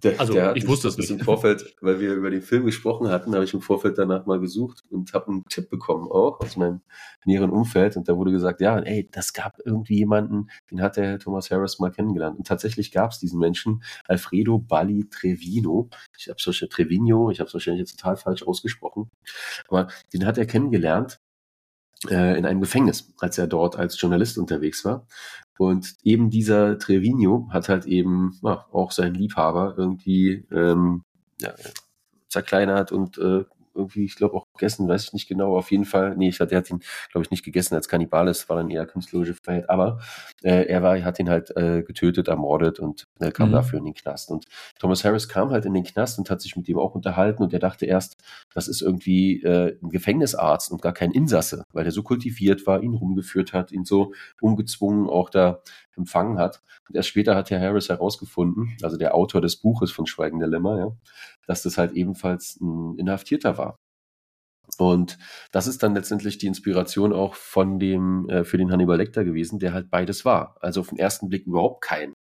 [0.04, 1.20] Der, Also, der ich wusste es das nicht.
[1.20, 4.40] im Vorfeld, weil wir über den Film gesprochen hatten, habe ich im Vorfeld danach mal
[4.40, 6.82] gesucht und habe einen Tipp bekommen auch aus meinem
[7.26, 11.20] näheren Umfeld und da wurde gesagt, ja, ey, das gab irgendwie jemanden, den hat der
[11.20, 15.90] Thomas Harris mal kennengelernt und tatsächlich gab es diesen Menschen, Alfredo Bali Trevino.
[16.18, 19.10] Ich habe solche Trevino, ich habe es wahrscheinlich jetzt total falsch ausgesprochen,
[19.68, 21.20] aber den hat er kennengelernt
[22.08, 25.06] äh, in einem Gefängnis, als er dort als Journalist unterwegs war.
[25.58, 31.04] Und eben dieser Trevino hat halt eben ja, auch seinen Liebhaber irgendwie ähm,
[31.42, 31.54] ja,
[32.30, 35.58] zerkleinert und äh, irgendwie, ich glaube, auch gegessen, weiß ich nicht genau.
[35.58, 38.48] Auf jeden Fall, nee, ich, der hat ihn, glaube ich, nicht gegessen als Kannibale, es
[38.50, 40.00] war dann eher künstlerische Freiheit, aber
[40.44, 43.54] äh, er war, hat ihn halt äh, getötet, ermordet und äh, kam Mhm.
[43.54, 44.30] dafür in den Knast.
[44.30, 44.46] Und
[44.80, 47.54] Thomas Harris kam halt in den Knast und hat sich mit ihm auch unterhalten und
[47.54, 48.18] er dachte erst,
[48.54, 52.84] das ist irgendwie äh, ein Gefängnisarzt und gar kein Insasse, weil er so kultiviert war,
[52.84, 55.62] ihn rumgeführt hat, ihn so ungezwungen auch da
[55.96, 56.62] empfangen hat.
[56.88, 60.48] Und erst später hat Herr Harris herausgefunden, also der Autor des Buches von Schweigen der
[60.48, 60.92] Lämmer, ja,
[61.48, 63.78] dass das halt ebenfalls ein Inhaftierter war.
[64.80, 65.18] Und
[65.52, 69.60] das ist dann letztendlich die Inspiration auch von dem, äh, für den Hannibal Lecter gewesen,
[69.60, 70.56] der halt beides war.
[70.62, 72.14] Also auf den ersten Blick überhaupt kein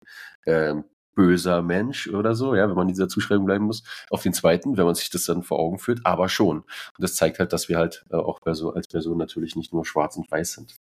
[0.47, 3.83] ähm, böser Mensch oder so, ja, wenn man in dieser Zuschreibung bleiben muss.
[4.09, 6.61] Auf den zweiten, wenn man sich das dann vor Augen führt, aber schon.
[6.61, 6.67] Und
[7.01, 10.17] das zeigt halt, dass wir halt äh, auch Perso als Person natürlich nicht nur schwarz
[10.17, 10.77] und weiß sind.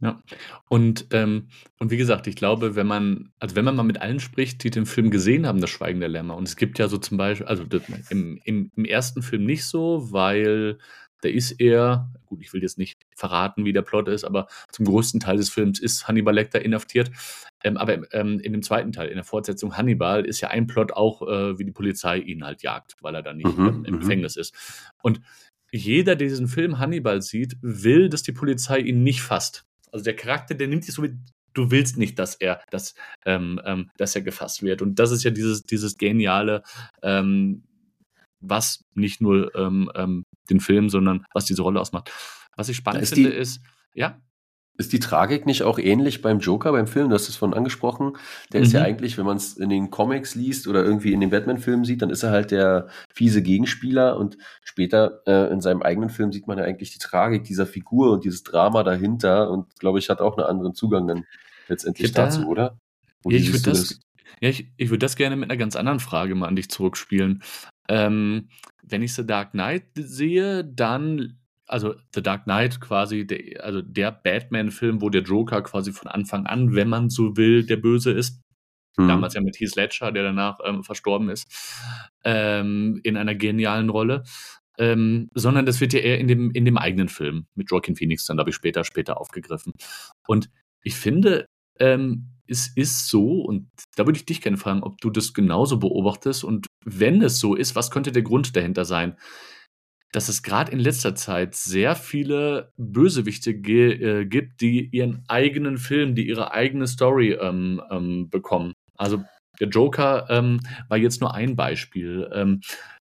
[0.00, 0.22] Ja.
[0.68, 4.20] Und, ähm, und wie gesagt, ich glaube, wenn man, also wenn man mal mit allen
[4.20, 6.98] spricht, die den Film gesehen haben, das Schweigen der Lämmer, und es gibt ja so
[6.98, 10.78] zum Beispiel, also das, im, im, im ersten Film nicht so, weil
[11.20, 14.86] da ist er, gut, ich will jetzt nicht verraten, wie der Plot ist, aber zum
[14.86, 17.10] größten Teil des Films ist Hannibal Lecter inhaftiert.
[17.64, 20.92] Ähm, aber ähm, in dem zweiten Teil, in der Fortsetzung Hannibal, ist ja ein Plot
[20.92, 24.00] auch, äh, wie die Polizei ihn halt jagt, weil er dann nicht Mhm, im mhm.
[24.00, 24.54] Gefängnis ist.
[25.02, 25.20] Und
[25.72, 29.67] jeder, der diesen Film Hannibal sieht, will, dass die Polizei ihn nicht fasst.
[29.92, 31.14] Also der Charakter, der nimmt sich so mit,
[31.54, 32.94] du willst nicht, dass er, dass,
[33.26, 34.82] ähm, ähm, dass er gefasst wird.
[34.82, 36.62] Und das ist ja dieses, dieses geniale,
[37.02, 37.64] ähm,
[38.40, 42.12] was nicht nur ähm, ähm, den Film, sondern was diese Rolle ausmacht.
[42.56, 43.60] Was ich spannend ist finde, die- ist,
[43.94, 44.20] ja,
[44.78, 47.08] Ist die Tragik nicht auch ähnlich beim Joker, beim Film?
[47.08, 48.16] Du hast es von angesprochen.
[48.52, 48.86] Der ist ja Mhm.
[48.86, 52.10] eigentlich, wenn man es in den Comics liest oder irgendwie in den Batman-Filmen sieht, dann
[52.10, 56.58] ist er halt der fiese Gegenspieler und später äh, in seinem eigenen Film sieht man
[56.58, 60.38] ja eigentlich die Tragik dieser Figur und dieses Drama dahinter und glaube ich, hat auch
[60.38, 61.24] einen anderen Zugang dann
[61.66, 62.78] letztendlich da- dazu, oder?
[63.24, 63.98] Ja, ich würde du das,
[64.40, 67.42] ja, ich, ich würd das gerne mit einer ganz anderen Frage mal an dich zurückspielen.
[67.88, 68.48] Ähm,
[68.82, 71.38] wenn ich The Dark Knight sehe, dann,
[71.68, 76.46] also The Dark Knight quasi, der, also der Batman-Film, wo der Joker quasi von Anfang
[76.46, 78.40] an, wenn man so will, der Böse ist.
[78.96, 79.08] Hm.
[79.08, 81.46] Damals ja mit Heath Ledger, der danach ähm, verstorben ist,
[82.24, 84.24] ähm, in einer genialen Rolle.
[84.78, 88.26] Ähm, sondern das wird ja eher in dem, in dem eigenen Film mit Joaquin Phoenix
[88.26, 89.72] dann, glaube ich, später, später aufgegriffen.
[90.26, 90.50] Und
[90.82, 91.46] ich finde,
[91.80, 95.78] ähm, es ist so, und da würde ich dich gerne fragen, ob du das genauso
[95.78, 99.16] beobachtest und wenn es so ist, was könnte der Grund dahinter sein?
[100.12, 106.14] Dass es gerade in letzter Zeit sehr viele Bösewichte äh, gibt, die ihren eigenen Film,
[106.14, 108.72] die ihre eigene Story ähm, ähm, bekommen.
[108.96, 109.22] Also
[109.60, 112.28] der Joker ähm, war jetzt nur ein Beispiel.
[112.32, 112.60] Ähm,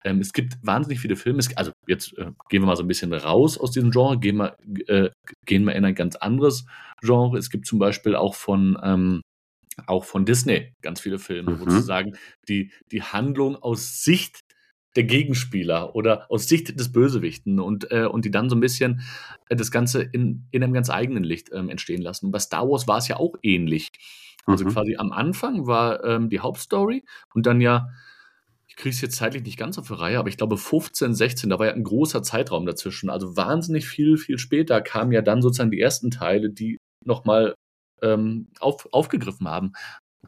[0.05, 1.39] ähm, es gibt wahnsinnig viele Filme.
[1.39, 4.37] Es, also jetzt äh, gehen wir mal so ein bisschen raus aus diesem Genre, gehen
[4.37, 4.57] wir,
[4.87, 5.11] äh,
[5.47, 6.67] gehen wir in ein ganz anderes
[7.03, 7.39] Genre.
[7.39, 9.21] Es gibt zum Beispiel auch von ähm,
[9.87, 11.71] auch von Disney ganz viele Filme, wo Mhm.
[11.71, 12.17] sozusagen
[12.49, 14.41] die, die Handlung aus Sicht
[14.97, 19.03] der Gegenspieler oder aus Sicht des Bösewichten und, äh, und die dann so ein bisschen
[19.49, 22.27] äh, das Ganze in, in einem ganz eigenen Licht ähm, entstehen lassen.
[22.27, 23.91] Und bei Star Wars war es ja auch ähnlich.
[24.47, 24.71] Also mhm.
[24.71, 27.89] quasi am Anfang war ähm, die Hauptstory und dann ja,
[28.67, 31.51] ich kriege es jetzt zeitlich nicht ganz auf die Reihe, aber ich glaube 15, 16,
[31.51, 33.11] da war ja ein großer Zeitraum dazwischen.
[33.11, 37.55] Also wahnsinnig viel, viel später kamen ja dann sozusagen die ersten Teile, die nochmal
[38.03, 39.73] ähm, auf, aufgegriffen haben.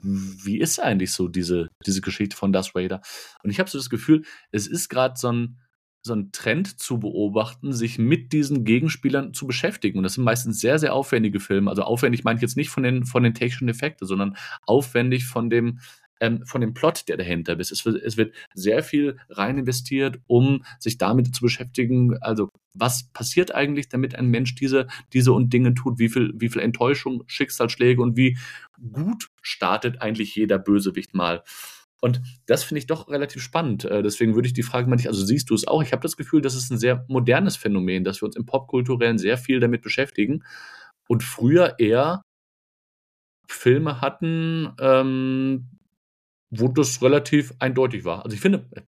[0.03, 3.01] Wie ist eigentlich so diese, diese Geschichte von Darth Vader?
[3.43, 5.59] Und ich habe so das Gefühl, es ist gerade so ein,
[6.03, 9.99] so ein Trend zu beobachten, sich mit diesen Gegenspielern zu beschäftigen.
[9.99, 11.69] Und das sind meistens sehr, sehr aufwendige Filme.
[11.69, 14.37] Also aufwendig meine ich jetzt nicht von den, von den technischen Effekten, sondern
[14.67, 15.81] aufwendig von dem,
[16.21, 17.73] ähm, von dem Plot, der dahinter ist.
[17.73, 22.17] Es wird, es wird sehr viel rein investiert, um sich damit zu beschäftigen.
[22.21, 25.99] Also, was passiert eigentlich, damit ein Mensch diese, diese und Dinge tut?
[25.99, 28.39] Wie viel, wie viel Enttäuschung, Schicksalsschläge und wie
[28.93, 31.43] gut startet eigentlich jeder Bösewicht mal?
[32.03, 33.85] Und das finde ich doch relativ spannend.
[33.85, 35.83] Äh, deswegen würde ich die Frage mal nicht, also siehst du es auch?
[35.83, 39.19] Ich habe das Gefühl, das ist ein sehr modernes Phänomen, dass wir uns im Popkulturellen
[39.19, 40.45] sehr viel damit beschäftigen
[41.09, 42.23] und früher eher
[43.49, 45.69] Filme hatten, ähm,
[46.51, 48.25] wo das relativ eindeutig war.
[48.25, 48.83] Also ich finde, äh,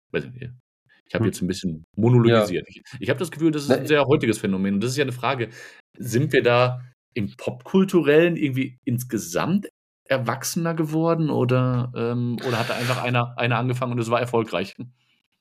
[1.09, 1.31] ich habe hm.
[1.31, 2.67] jetzt ein bisschen monologisiert.
[2.69, 2.75] Ja.
[2.75, 4.75] Ich, ich habe das Gefühl, das ist ein sehr heutiges Phänomen.
[4.75, 5.49] Und das ist ja eine Frage,
[5.97, 6.83] sind wir da
[7.15, 9.69] im Popkulturellen irgendwie insgesamt
[10.05, 14.75] erwachsener geworden oder, ähm, oder hat da einfach einer, einer angefangen und es war erfolgreich?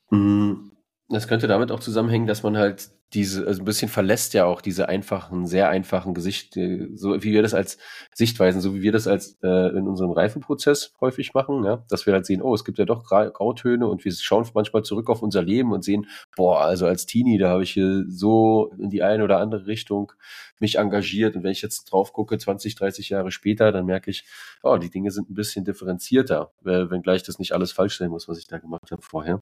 [0.09, 0.71] Hm,
[1.09, 4.59] das könnte damit auch zusammenhängen, dass man halt diese, also ein bisschen verlässt ja auch
[4.59, 7.77] diese einfachen, sehr einfachen Gesicht, äh, so wie wir das als
[8.13, 12.13] Sichtweisen, so wie wir das als äh, in unserem Reifenprozess häufig machen, ja, dass wir
[12.13, 15.41] halt sehen, oh, es gibt ja doch Grautöne und wir schauen manchmal zurück auf unser
[15.41, 19.23] Leben und sehen, boah, also als Teenie, da habe ich hier so in die eine
[19.23, 20.11] oder andere Richtung
[20.59, 24.25] mich engagiert und wenn ich jetzt drauf gucke, 20, 30 Jahre später, dann merke ich,
[24.63, 28.27] oh, die Dinge sind ein bisschen differenzierter, äh, wenngleich das nicht alles falsch sein muss,
[28.27, 29.41] was ich da gemacht habe vorher.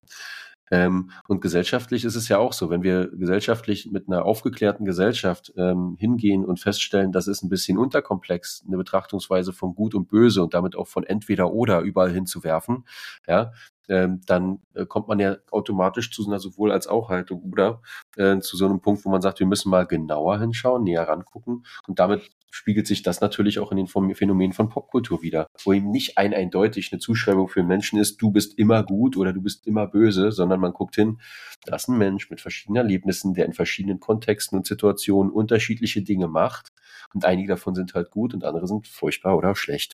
[0.71, 5.54] Ähm, und gesellschaftlich ist es ja auch so, wenn wir gesellschaftlich mit einer aufgeklärten Gesellschaft
[5.58, 10.41] ähm, hingehen und feststellen, das ist ein bisschen unterkomplex, eine Betrachtungsweise von Gut und Böse
[10.41, 12.86] und damit auch von entweder oder überall hinzuwerfen,
[13.28, 13.51] ja,
[13.88, 17.82] ähm, dann äh, kommt man ja automatisch zu einer sowohl als auch Haltung oder
[18.17, 21.65] äh, zu so einem Punkt, wo man sagt, wir müssen mal genauer hinschauen, näher rangucken
[21.88, 25.91] und damit spiegelt sich das natürlich auch in den Phänomenen von Popkultur wieder, wo eben
[25.91, 29.68] nicht ein eindeutig eine Zuschreibung für Menschen ist, du bist immer gut oder du bist
[29.68, 31.20] immer böse, sondern man guckt hin,
[31.65, 36.30] da ist ein Mensch mit verschiedenen Erlebnissen, der in verschiedenen Kontexten und Situationen unterschiedliche Dinge
[36.30, 36.70] macht
[37.13, 39.98] und einige davon sind halt gut und andere sind furchtbar oder schlecht.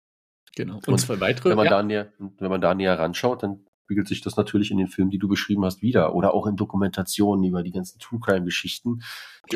[0.56, 0.78] Genau.
[0.78, 1.52] Und, und zwei weitere.
[1.52, 1.72] Wenn man, ja.
[1.72, 5.12] da näher, wenn man da näher ranschaut, dann spiegelt sich das natürlich in den Filmen,
[5.12, 6.14] die du beschrieben hast, wieder.
[6.14, 9.00] Oder auch in Dokumentationen über die ganzen True Crime Geschichten.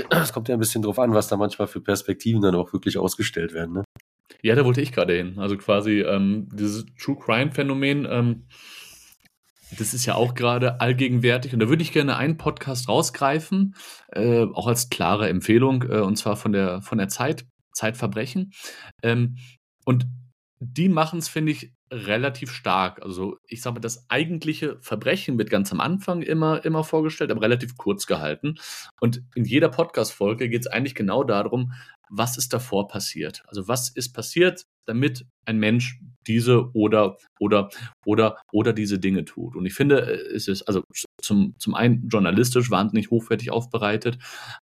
[0.09, 2.97] Es kommt ja ein bisschen drauf an, was da manchmal für Perspektiven dann auch wirklich
[2.97, 3.73] ausgestellt werden.
[3.73, 3.83] Ne?
[4.41, 5.37] Ja, da wollte ich gerade hin.
[5.37, 8.47] Also quasi ähm, dieses True Crime Phänomen, ähm,
[9.77, 11.53] das ist ja auch gerade allgegenwärtig.
[11.53, 13.75] Und da würde ich gerne einen Podcast rausgreifen,
[14.13, 18.53] äh, auch als klare Empfehlung, äh, und zwar von der, von der Zeit, Zeitverbrechen.
[19.03, 19.35] Ähm,
[19.83, 20.07] und
[20.61, 23.01] die machen es, finde ich, relativ stark.
[23.03, 27.41] Also ich sage mal, das eigentliche Verbrechen wird ganz am Anfang immer, immer vorgestellt, aber
[27.41, 28.55] relativ kurz gehalten.
[28.99, 31.73] Und in jeder Podcast-Folge geht es eigentlich genau darum,
[32.09, 33.43] was ist davor passiert.
[33.47, 37.69] Also was ist passiert, damit ein Mensch diese oder oder
[38.05, 39.55] oder oder diese Dinge tut.
[39.55, 40.83] Und ich finde, es ist also
[41.21, 44.17] zum, zum einen journalistisch wahnsinnig hochwertig aufbereitet,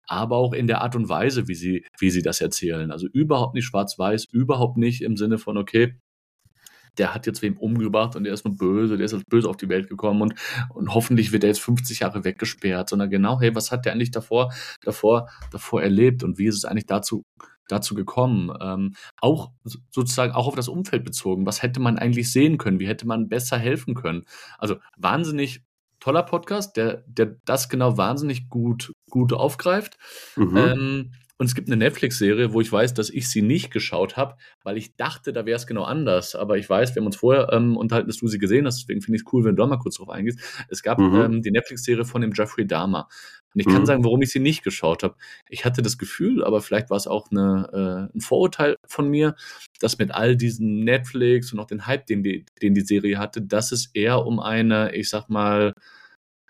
[0.08, 2.92] aber auch in der Art und Weise, wie sie, wie sie das erzählen.
[2.92, 5.96] Also überhaupt nicht schwarz-weiß, überhaupt nicht im Sinne von, okay,
[7.00, 9.58] der hat jetzt wem umgebracht und der ist nur böse, der ist als böse auf
[9.58, 10.36] die Welt gekommen und,
[10.70, 14.12] und hoffentlich wird er jetzt 50 Jahre weggesperrt, sondern genau, hey, was hat der eigentlich
[14.12, 17.24] davor, davor, davor erlebt und wie ist es eigentlich dazu,
[17.68, 18.52] dazu gekommen?
[18.62, 21.46] Ähm, auch sozusagen auch auf das Umfeld bezogen.
[21.46, 22.80] Was hätte man eigentlich sehen können?
[22.80, 24.26] Wie hätte man besser helfen können?
[24.58, 25.64] Also wahnsinnig
[26.00, 29.98] toller Podcast, der, der das genau wahnsinnig gut, gut aufgreift.
[30.36, 30.58] Mhm.
[30.58, 34.36] Ähm, und es gibt eine Netflix-Serie, wo ich weiß, dass ich sie nicht geschaut habe,
[34.62, 36.36] weil ich dachte, da wäre es genau anders.
[36.36, 38.82] Aber ich weiß, wir haben uns vorher ähm, unterhalten, dass du sie gesehen hast.
[38.82, 40.38] Deswegen finde ich es cool, wenn du da mal kurz drauf eingehst.
[40.68, 41.16] Es gab mhm.
[41.16, 43.08] ähm, die Netflix-Serie von dem Jeffrey Dahmer.
[43.54, 43.72] Und ich mhm.
[43.72, 45.16] kann sagen, warum ich sie nicht geschaut habe.
[45.48, 49.36] Ich hatte das Gefühl, aber vielleicht war es auch eine, äh, ein Vorurteil von mir,
[49.80, 53.42] dass mit all diesen Netflix und auch den Hype, den die, den die Serie hatte,
[53.42, 55.72] dass es eher um eine, ich sag mal,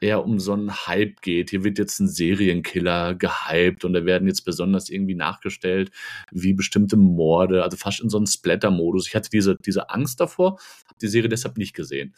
[0.02, 1.50] eher um so einen Hype geht.
[1.50, 5.92] Hier wird jetzt ein Serienkiller gehypt und da werden jetzt besonders irgendwie nachgestellt,
[6.32, 9.08] wie bestimmte Morde, also fast in so einem Splatter-Modus.
[9.08, 12.16] Ich hatte diese, diese Angst davor, habe die Serie deshalb nicht gesehen.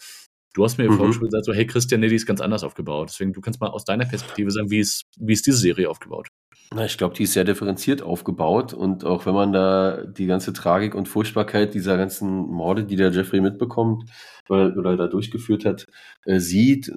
[0.54, 0.98] Du hast mir mhm.
[0.98, 3.10] vorhin schon gesagt, so, hey, Christian, nee, die ist ganz anders aufgebaut.
[3.10, 6.28] Deswegen, du kannst mal aus deiner Perspektive sagen, wie ist, wie ist diese Serie aufgebaut?
[6.74, 10.54] Na, ich glaube, die ist sehr differenziert aufgebaut und auch wenn man da die ganze
[10.54, 14.10] Tragik und Furchtbarkeit dieser ganzen Morde, die der Jeffrey mitbekommt
[14.48, 15.88] oder, oder da durchgeführt hat,
[16.26, 16.94] äh, sieht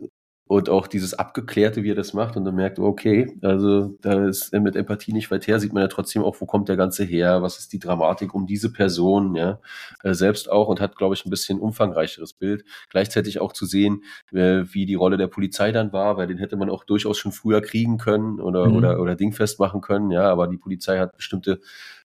[0.46, 4.52] und auch dieses Abgeklärte, wie er das macht, und dann merkt, okay, also da ist
[4.52, 7.40] mit Empathie nicht weit her, sieht man ja trotzdem auch, wo kommt der Ganze her,
[7.40, 9.58] was ist die Dramatik um diese Person, ja,
[10.02, 12.64] äh, selbst auch und hat, glaube ich, ein bisschen umfangreicheres Bild.
[12.90, 16.56] Gleichzeitig auch zu sehen, äh, wie die Rolle der Polizei dann war, weil den hätte
[16.56, 18.76] man auch durchaus schon früher kriegen können oder, mhm.
[18.76, 21.60] oder, oder dingfest machen können, ja, aber die Polizei hat bestimmte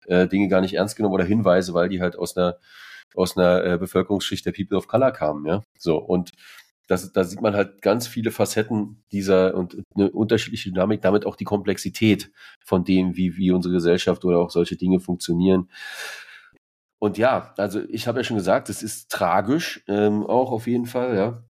[0.06, 2.56] äh, Dinge gar nicht ernst genommen oder Hinweise, weil die halt aus einer
[3.14, 5.62] aus einer äh, Bevölkerungsschicht der People of Color kamen, ja.
[5.78, 6.30] So, und
[6.88, 11.36] das, da sieht man halt ganz viele Facetten dieser und eine unterschiedliche Dynamik, damit auch
[11.36, 12.32] die Komplexität
[12.64, 15.68] von dem, wie, wie unsere Gesellschaft oder auch solche Dinge funktionieren.
[16.98, 20.86] Und ja, also ich habe ja schon gesagt, es ist tragisch, ähm, auch auf jeden
[20.86, 21.44] Fall, ja.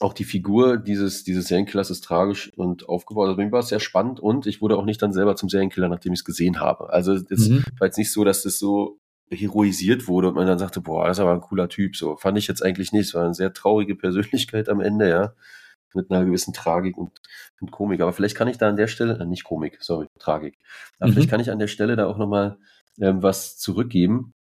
[0.00, 3.26] Auch die Figur dieses, dieses Serienkillers ist tragisch und aufgebaut.
[3.26, 5.48] Also bei mir war es sehr spannend und ich wurde auch nicht dann selber zum
[5.48, 6.92] Serienkiller, nachdem ich es gesehen habe.
[6.92, 7.62] Also es mhm.
[7.78, 8.98] war jetzt nicht so, dass das so
[9.30, 11.96] heroisiert wurde und man dann sagte, boah, das ist aber ein cooler Typ.
[11.96, 13.08] So fand ich jetzt eigentlich nicht.
[13.08, 15.34] Es war eine sehr traurige Persönlichkeit am Ende, ja.
[15.96, 17.12] Mit einer gewissen Tragik und,
[17.60, 18.00] und Komik.
[18.00, 20.58] Aber vielleicht kann ich da an der Stelle, äh, nicht Komik, sorry, Tragik.
[20.98, 21.12] Aber mhm.
[21.12, 22.58] vielleicht kann ich an der Stelle da auch nochmal
[23.00, 24.34] ähm, was zurückgeben.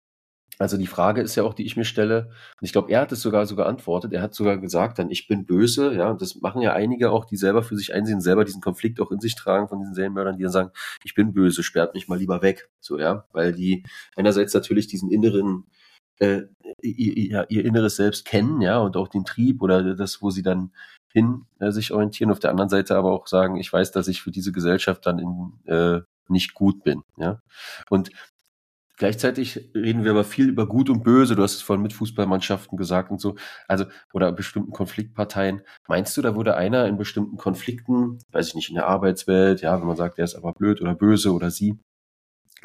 [0.59, 2.27] Also die Frage ist ja auch, die ich mir stelle,
[2.59, 5.27] und ich glaube, er hat es sogar so geantwortet, er hat sogar gesagt, dann ich
[5.27, 8.45] bin böse, ja, und das machen ja einige auch, die selber für sich einsehen, selber
[8.45, 10.71] diesen Konflikt auch in sich tragen von diesen Serienmördern, die dann sagen,
[11.03, 13.83] ich bin böse, sperrt mich mal lieber weg, so, ja, weil die
[14.15, 15.65] einerseits natürlich diesen inneren,
[16.19, 16.43] äh,
[16.81, 20.71] ihr, ihr inneres Selbst kennen, ja, und auch den Trieb oder das, wo sie dann
[21.11, 24.21] hin äh, sich orientieren, auf der anderen Seite aber auch sagen, ich weiß, dass ich
[24.21, 27.41] für diese Gesellschaft dann in, äh, nicht gut bin, ja.
[27.89, 28.09] Und
[28.97, 31.35] Gleichzeitig reden wir aber viel über Gut und Böse.
[31.35, 33.35] Du hast es vorhin mit Fußballmannschaften gesagt und so.
[33.67, 35.61] Also, oder bestimmten Konfliktparteien.
[35.87, 39.79] Meinst du, da wurde einer in bestimmten Konflikten, weiß ich nicht, in der Arbeitswelt, ja,
[39.79, 41.79] wenn man sagt, der ist aber blöd oder böse oder sie,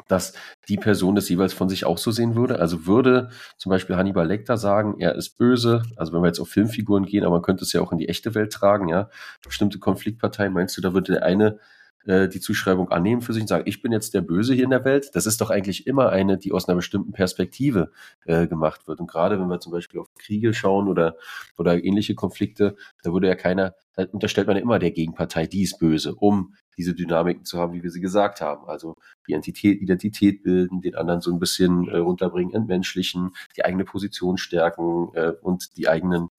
[0.07, 0.33] dass
[0.67, 2.59] die Person das jeweils von sich auch so sehen würde?
[2.59, 6.49] Also würde zum Beispiel Hannibal Lecter sagen, er ist böse, also wenn wir jetzt auf
[6.49, 9.09] Filmfiguren gehen, aber man könnte es ja auch in die echte Welt tragen, ja,
[9.43, 11.59] bestimmte Konfliktparteien, meinst du, da würde der eine
[12.05, 14.69] äh, die Zuschreibung annehmen für sich und sagen, ich bin jetzt der Böse hier in
[14.69, 15.11] der Welt.
[15.13, 17.91] Das ist doch eigentlich immer eine, die aus einer bestimmten Perspektive
[18.25, 18.99] äh, gemacht wird.
[18.99, 21.15] Und gerade wenn wir zum Beispiel auf Kriege schauen oder,
[21.57, 25.63] oder ähnliche Konflikte, da würde ja keiner, da unterstellt man ja immer der Gegenpartei, die
[25.63, 28.65] ist böse, um diese Dynamiken zu haben, wie wir sie gesagt haben.
[28.67, 28.95] Also
[29.27, 34.37] die Identität, Identität bilden, den anderen so ein bisschen äh, runterbringen, entmenschlichen, die eigene Position
[34.37, 36.29] stärken äh, und die eigenen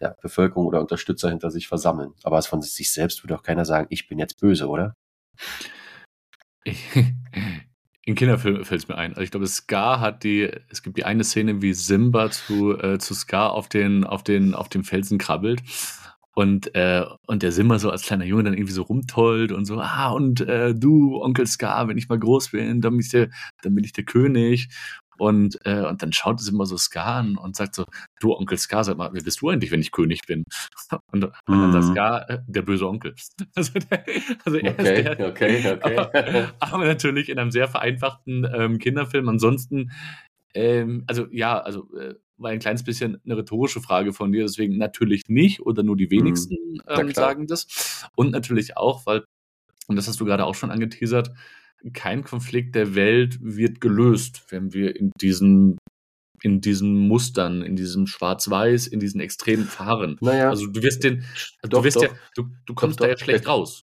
[0.00, 2.14] ja, Bevölkerung oder Unterstützer hinter sich versammeln.
[2.22, 4.96] Aber es von sich selbst würde auch keiner sagen, ich bin jetzt böse, oder?
[8.06, 9.10] In Kinderfilmen fällt es mir ein.
[9.10, 12.98] Also ich glaube, Scar hat die, es gibt die eine Szene, wie Simba zu, äh,
[12.98, 15.62] zu Scar auf den, auf den, auf den Felsen krabbelt.
[16.34, 19.78] Und, äh, und der Simba so als kleiner Junge dann irgendwie so rumtollt und so,
[19.80, 23.28] ah, und äh, du, Onkel Scar, wenn ich mal groß bin, dann bin ich der,
[23.62, 24.68] dann bin ich der König.
[25.20, 27.84] Und, äh, und dann schaut es immer so Scar an und sagt so,
[28.20, 30.44] du Onkel Scar, sag mal, wer bist du eigentlich, wenn ich König bin?
[31.12, 31.92] Und, und dann sagt mhm.
[31.92, 33.14] Scar, äh, der böse Onkel.
[33.54, 34.04] Also, der,
[34.44, 35.78] also er okay, ist der, okay, okay.
[35.82, 39.28] Aber, aber, natürlich in einem sehr vereinfachten ähm, Kinderfilm.
[39.28, 39.90] Ansonsten,
[40.54, 44.78] ähm, also ja, also äh, war ein kleines bisschen eine rhetorische Frage von dir, deswegen
[44.78, 46.12] natürlich nicht oder nur die mhm.
[46.12, 48.08] wenigsten ähm, sagen das.
[48.16, 49.24] Und natürlich auch, weil,
[49.86, 51.30] und das hast du gerade auch schon angeteasert,
[51.92, 55.78] kein Konflikt der Welt wird gelöst, wenn wir in diesen
[56.42, 60.16] in diesen Mustern, in diesem Schwarz-Weiß, in diesen Extremen fahren.
[60.22, 61.22] Naja, also du wirst den,
[61.62, 63.84] doch, du wirst doch, ja, du, du kommst doch, da ja schlecht raus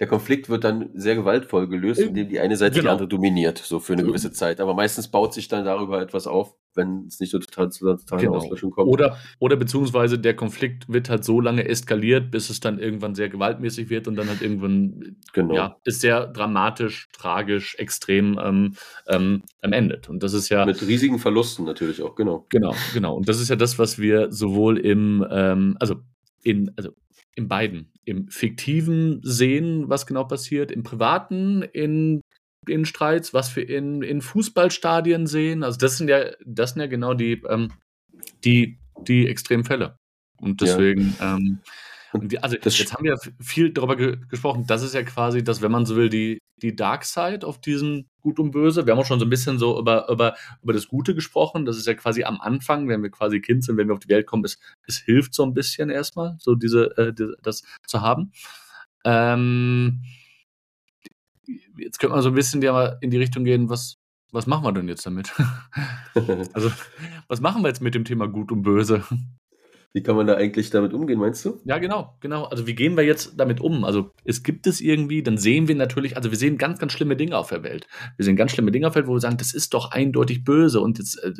[0.00, 2.84] der Konflikt wird dann sehr gewaltvoll gelöst, indem die eine Seite genau.
[2.84, 4.58] die andere dominiert, so für eine gewisse Zeit.
[4.58, 7.98] Aber meistens baut sich dann darüber etwas auf, wenn es nicht so total zu einer
[7.98, 8.36] totalen genau.
[8.36, 8.88] Auslöschung kommt.
[8.88, 13.28] Oder, oder beziehungsweise der Konflikt wird halt so lange eskaliert, bis es dann irgendwann sehr
[13.28, 15.54] gewaltmäßig wird und dann halt irgendwann genau.
[15.54, 18.74] ja, ist sehr dramatisch, tragisch, extrem ähm,
[19.08, 20.08] ähm, endet.
[20.08, 20.64] Und das ist ja.
[20.64, 22.46] Mit riesigen Verlusten natürlich auch, genau.
[22.50, 23.14] Genau, genau.
[23.14, 25.96] Und das ist ja das, was wir sowohl im, ähm, also
[26.42, 26.90] in, also
[27.34, 27.92] in beiden.
[28.04, 32.22] Im fiktiven sehen, was genau passiert, im privaten, in,
[32.66, 35.62] in Streits, was wir in, in Fußballstadien sehen.
[35.62, 37.72] Also das sind ja, das sind ja genau die, ähm,
[38.44, 39.96] die, die Extremfälle.
[40.38, 41.36] Und deswegen, ja.
[41.36, 41.60] ähm,
[42.14, 44.64] die, also das jetzt haben wir viel darüber ge gesprochen.
[44.66, 48.06] Das ist ja quasi das, wenn man so will, die, die Dark Side auf diesem
[48.20, 48.84] Gut und Böse.
[48.84, 51.64] Wir haben auch schon so ein bisschen so über, über, über das Gute gesprochen.
[51.64, 54.08] Das ist ja quasi am Anfang, wenn wir quasi Kind sind, wenn wir auf die
[54.08, 58.32] Welt kommen, es, es hilft so ein bisschen erstmal, so diese, äh, das zu haben.
[59.04, 60.02] Ähm,
[61.76, 63.96] jetzt könnte man so ein bisschen ja in die Richtung gehen, was,
[64.32, 65.32] was machen wir denn jetzt damit?
[66.52, 66.70] also,
[67.28, 69.04] was machen wir jetzt mit dem Thema Gut und Böse?
[69.92, 71.60] Wie kann man da eigentlich damit umgehen, meinst du?
[71.64, 72.44] Ja, genau, genau.
[72.44, 73.82] Also wie gehen wir jetzt damit um?
[73.84, 77.16] Also es gibt es irgendwie, dann sehen wir natürlich, also wir sehen ganz, ganz schlimme
[77.16, 77.88] Dinge auf der Welt.
[78.16, 80.44] Wir sehen ganz schlimme Dinge auf der Welt, wo wir sagen, das ist doch eindeutig
[80.44, 80.80] böse.
[80.80, 81.32] Und jetzt, äh,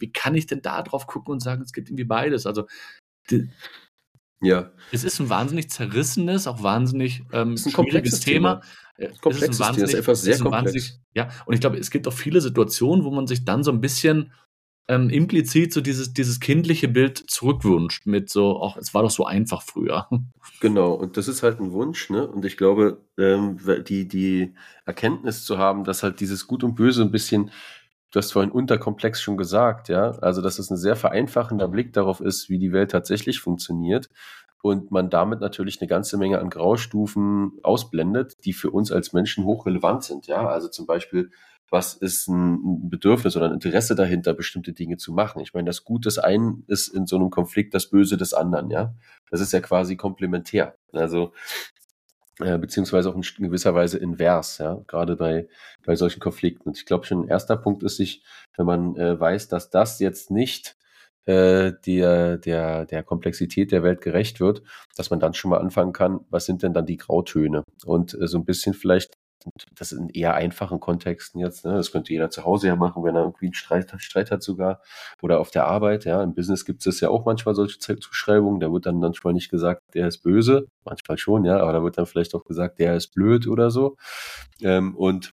[0.00, 2.44] wie kann ich denn da drauf gucken und sagen, es gibt irgendwie beides?
[2.44, 2.66] Also
[4.40, 4.70] Ja.
[4.92, 8.60] Es ist ein wahnsinnig zerrissenes, auch wahnsinnig ähm, ist ein schwieriges Thema.
[8.98, 9.10] Thema.
[9.20, 11.00] Komplexes es Thema, ist einfach sehr komplex.
[11.14, 13.80] Ja, und ich glaube, es gibt auch viele Situationen, wo man sich dann so ein
[13.80, 14.32] bisschen
[14.88, 19.24] ähm, implizit so dieses, dieses kindliche Bild zurückwünscht mit so, ach, es war doch so
[19.24, 20.08] einfach früher.
[20.60, 22.26] Genau, und das ist halt ein Wunsch, ne?
[22.26, 24.54] Und ich glaube, ähm, die, die
[24.86, 27.50] Erkenntnis zu haben, dass halt dieses Gut und Böse ein bisschen,
[28.16, 32.22] du hast vorhin unterkomplex schon gesagt, ja, also dass es ein sehr vereinfachender Blick darauf
[32.22, 34.08] ist, wie die Welt tatsächlich funktioniert
[34.62, 39.44] und man damit natürlich eine ganze Menge an Graustufen ausblendet, die für uns als Menschen
[39.44, 41.30] hochrelevant sind, ja, also zum Beispiel
[41.68, 45.40] was ist ein Bedürfnis oder ein Interesse dahinter, bestimmte Dinge zu machen.
[45.40, 48.70] Ich meine, das Gut des einen ist in so einem Konflikt das Böse des anderen,
[48.70, 48.94] ja.
[49.32, 50.76] Das ist ja quasi komplementär.
[50.92, 51.32] Also
[52.40, 55.48] äh, beziehungsweise auch in gewisser Weise invers, ja, gerade bei,
[55.84, 56.68] bei solchen Konflikten.
[56.68, 58.22] Und ich glaube schon ein erster Punkt ist sich,
[58.56, 60.76] wenn man äh, weiß, dass das jetzt nicht
[61.24, 64.62] äh, der, der, der Komplexität der Welt gerecht wird,
[64.96, 67.64] dass man dann schon mal anfangen kann, was sind denn dann die Grautöne?
[67.84, 69.14] Und äh, so ein bisschen vielleicht
[69.74, 71.74] das in eher einfachen Kontexten jetzt, ne?
[71.74, 74.80] das könnte jeder zu Hause ja machen, wenn er irgendwie einen Streit, Streit hat sogar.
[75.22, 78.72] Oder auf der Arbeit, ja, im Business gibt es ja auch manchmal solche Zuschreibungen, da
[78.72, 82.06] wird dann manchmal nicht gesagt, der ist böse, manchmal schon, ja, aber da wird dann
[82.06, 83.96] vielleicht auch gesagt, der ist blöd oder so.
[84.62, 85.32] Ähm, und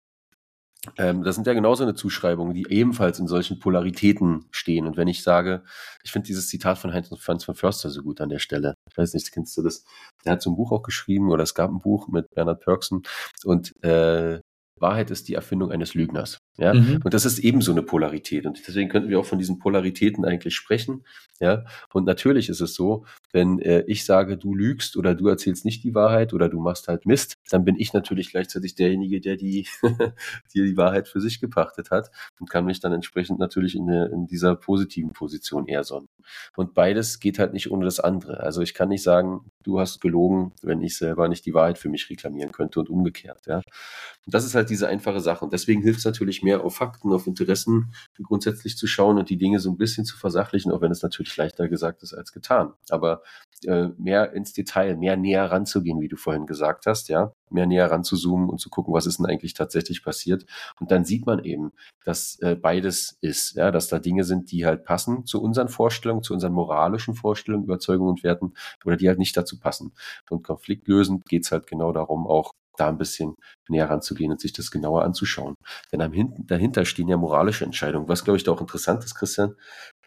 [0.96, 4.86] ähm, das sind ja genauso eine Zuschreibungen, die ebenfalls in solchen Polaritäten stehen.
[4.86, 5.64] Und wenn ich sage,
[6.04, 8.74] ich finde dieses Zitat von Heinz Franz von Förster so gut an der Stelle.
[8.90, 9.84] Ich weiß nicht, kennst du das?
[10.24, 13.02] Der hat so ein Buch auch geschrieben oder es gab ein Buch mit Bernhard Pörksen
[13.44, 14.40] und äh,
[14.80, 16.38] Wahrheit ist die Erfindung eines Lügners.
[16.56, 17.00] Ja, mhm.
[17.04, 18.46] und das ist ebenso eine Polarität.
[18.46, 21.04] Und deswegen könnten wir auch von diesen Polaritäten eigentlich sprechen.
[21.40, 25.64] Ja, und natürlich ist es so, wenn äh, ich sage, du lügst oder du erzählst
[25.64, 29.36] nicht die Wahrheit oder du machst halt Mist, dann bin ich natürlich gleichzeitig derjenige, der
[29.36, 29.66] die,
[30.54, 34.10] die, die Wahrheit für sich gepachtet hat und kann mich dann entsprechend natürlich in, der,
[34.12, 36.08] in dieser positiven Position eher sonnen.
[36.56, 38.40] Und beides geht halt nicht ohne das andere.
[38.40, 41.88] Also ich kann nicht sagen, du hast gelogen, wenn ich selber nicht die Wahrheit für
[41.88, 43.46] mich reklamieren könnte und umgekehrt.
[43.46, 45.44] Ja, und das ist halt diese einfache Sache.
[45.44, 47.92] Und deswegen hilft es natürlich mehr auf Fakten, auf Interessen
[48.22, 51.36] grundsätzlich zu schauen und die Dinge so ein bisschen zu versachlichen, auch wenn es natürlich
[51.36, 52.74] leichter gesagt ist als getan.
[52.90, 53.22] Aber
[53.64, 57.90] äh, mehr ins Detail, mehr näher ranzugehen, wie du vorhin gesagt hast, ja, mehr näher
[57.90, 60.44] ranzuzoomen und zu gucken, was ist denn eigentlich tatsächlich passiert.
[60.80, 61.72] Und dann sieht man eben,
[62.04, 66.22] dass äh, beides ist, ja, dass da Dinge sind, die halt passen zu unseren Vorstellungen,
[66.22, 69.92] zu unseren moralischen Vorstellungen, Überzeugungen und Werten oder die halt nicht dazu passen.
[70.30, 73.34] Und konfliktlösend geht es halt genau darum, auch da ein bisschen
[73.68, 75.54] näher ranzugehen und sich das genauer anzuschauen.
[75.92, 78.08] Denn am Hin dahinter stehen ja moralische Entscheidungen.
[78.08, 79.54] Was, glaube ich, da auch interessant ist, Christian,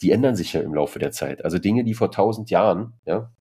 [0.01, 1.43] die ändern sich ja im Laufe der Zeit.
[1.43, 3.31] Also Dinge, die vor tausend Jahren, ja,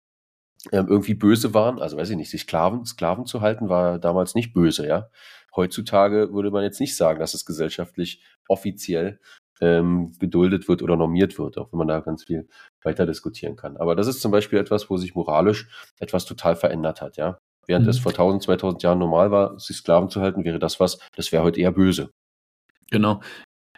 [0.70, 4.52] irgendwie böse waren, also weiß ich nicht, sich Sklaven, Sklaven zu halten, war damals nicht
[4.52, 5.08] böse, ja.
[5.56, 9.18] Heutzutage würde man jetzt nicht sagen, dass es gesellschaftlich offiziell
[9.60, 12.48] ähm, geduldet wird oder normiert wird, auch wenn man da ganz viel
[12.82, 13.76] weiter diskutieren kann.
[13.76, 17.38] Aber das ist zum Beispiel etwas, wo sich moralisch etwas total verändert hat, ja.
[17.66, 17.90] Während mhm.
[17.90, 21.30] es vor 1000, 2000 Jahren normal war, sich Sklaven zu halten, wäre das was, das
[21.30, 22.10] wäre heute eher böse.
[22.90, 23.20] Genau.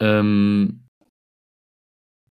[0.01, 0.87] Ähm,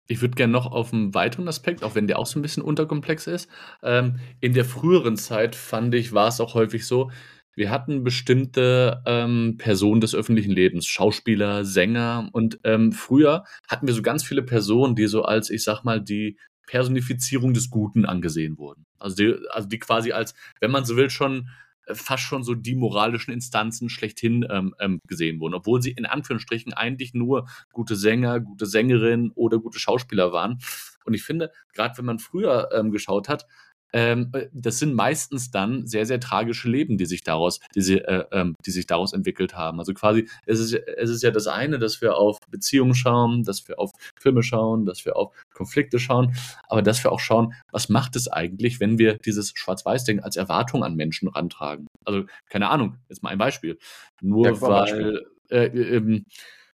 [0.06, 2.62] ich würde gerne noch auf einen weiteren Aspekt, auch wenn der auch so ein bisschen
[2.62, 3.48] unterkomplex ist.
[3.82, 7.10] Ähm, in der früheren Zeit fand ich, war es auch häufig so,
[7.56, 13.94] wir hatten bestimmte ähm, Personen des öffentlichen Lebens, Schauspieler, Sänger und ähm, früher hatten wir
[13.94, 16.36] so ganz viele Personen, die so als, ich sag mal, die
[16.66, 18.86] Personifizierung des Guten angesehen wurden.
[18.98, 21.48] Also die, also die quasi als, wenn man so will, schon
[21.92, 26.72] fast schon so die moralischen Instanzen schlechthin ähm, ähm, gesehen wurden, obwohl sie in Anführungsstrichen
[26.72, 30.58] eigentlich nur gute Sänger, gute Sängerinnen oder gute Schauspieler waren.
[31.04, 33.46] Und ich finde, gerade wenn man früher ähm, geschaut hat,
[33.94, 37.98] ähm, äh, das sind meistens dann sehr, sehr tragische Leben, die sich daraus, die, sie,
[37.98, 39.78] äh, ähm, die sich daraus entwickelt haben.
[39.78, 43.68] Also quasi, es ist, es ist ja das eine, dass wir auf Beziehungen schauen, dass
[43.68, 46.34] wir auf Filme schauen, dass wir auf Konflikte schauen,
[46.68, 50.82] aber dass wir auch schauen, was macht es eigentlich, wenn wir dieses Schwarz-Weiß-Ding als Erwartung
[50.82, 51.86] an Menschen rantragen.
[52.04, 53.78] Also, keine Ahnung, jetzt mal ein Beispiel.
[54.20, 56.24] Nur ja, weil, äh, ähm,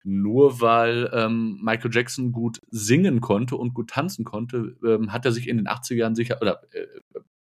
[0.06, 5.32] nur weil ähm, Michael Jackson gut singen konnte und gut tanzen konnte, ähm, hat er
[5.32, 6.86] sich in den 80ern sicher, oder äh,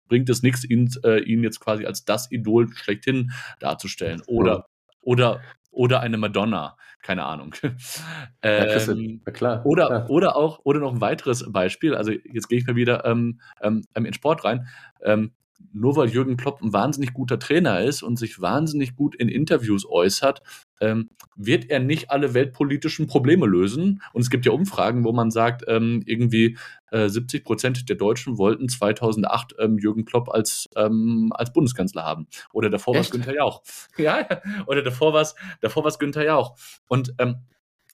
[0.08, 4.22] bringt es nichts, ihn, äh, ihn jetzt quasi als das Idol schlechthin darzustellen.
[4.26, 4.66] Oder,
[5.02, 5.40] oder,
[5.70, 7.54] oder eine Madonna, keine Ahnung.
[8.42, 10.10] ähm, ja, klar, oder, klar.
[10.10, 13.84] oder auch, oder noch ein weiteres Beispiel, also jetzt gehe ich mal wieder ähm, ähm,
[13.94, 14.66] in Sport rein.
[15.02, 15.32] Ähm,
[15.72, 19.86] nur weil Jürgen Klopp ein wahnsinnig guter Trainer ist und sich wahnsinnig gut in Interviews
[19.86, 20.42] äußert,
[20.80, 24.02] ähm, wird er nicht alle weltpolitischen Probleme lösen.
[24.12, 26.56] Und es gibt ja Umfragen, wo man sagt, ähm, irgendwie
[26.90, 32.26] äh, 70 Prozent der Deutschen wollten 2008 ähm, Jürgen Klopp als, ähm, als Bundeskanzler haben.
[32.52, 33.62] Oder davor war es Günther Jauch.
[33.98, 34.26] Ja,
[34.66, 36.56] oder davor war es davor war's Günther Jauch.
[36.88, 37.36] Und ähm,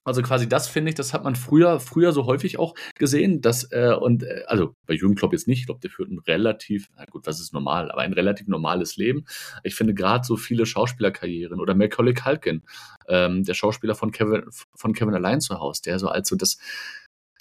[0.05, 3.71] Also quasi das finde ich, das hat man früher, früher so häufig auch gesehen, dass,
[3.71, 6.89] äh, und äh, also bei Jürgen Klopp jetzt nicht, ich glaube, der führt ein relativ,
[6.97, 9.25] na gut, was ist normal, aber ein relativ normales Leben.
[9.63, 12.63] Ich finde gerade so viele Schauspielerkarrieren oder Macaulay Culkin,
[13.09, 14.45] ähm, der Schauspieler von Kevin,
[14.75, 16.59] von Kevin allein zu Hause, der so als so das,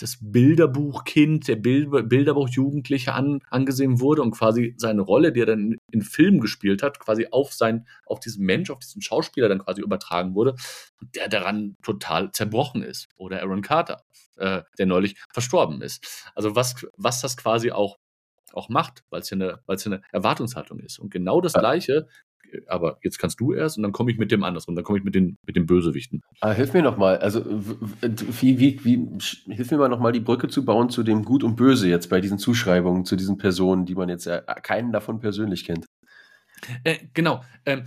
[0.02, 5.78] das Bilderbuchkind, der Bild, Bilderbuchjugendliche an, angesehen wurde und quasi seine Rolle, die er dann
[5.92, 9.82] in Filmen gespielt hat, quasi auf sein, auf diesen Mensch, auf diesen Schauspieler dann quasi
[9.82, 10.56] übertragen wurde,
[11.16, 13.10] der daran total zerbrochen ist.
[13.18, 14.04] Oder Aaron Carter,
[14.38, 16.32] äh, der neulich verstorben ist.
[16.36, 17.98] Also was, was das quasi auch
[18.54, 21.00] auch macht, weil es ja eine, weil es ja eine Erwartungshaltung ist.
[21.00, 22.10] Und genau das Gleiche
[22.68, 25.04] aber jetzt kannst du erst und dann komme ich mit dem andersrum, dann komme ich
[25.04, 26.22] mit den, mit den Bösewichten.
[26.42, 30.66] Ah, hilf mir nochmal, also wie, wie, wie, hilf mir mal nochmal die Brücke zu
[30.66, 34.10] bauen zu dem Gut und Böse jetzt bei diesen Zuschreibungen zu diesen Personen, die man
[34.10, 35.86] jetzt ja keinen davon persönlich kennt.
[36.84, 37.44] Äh, genau.
[37.66, 37.84] Ähm,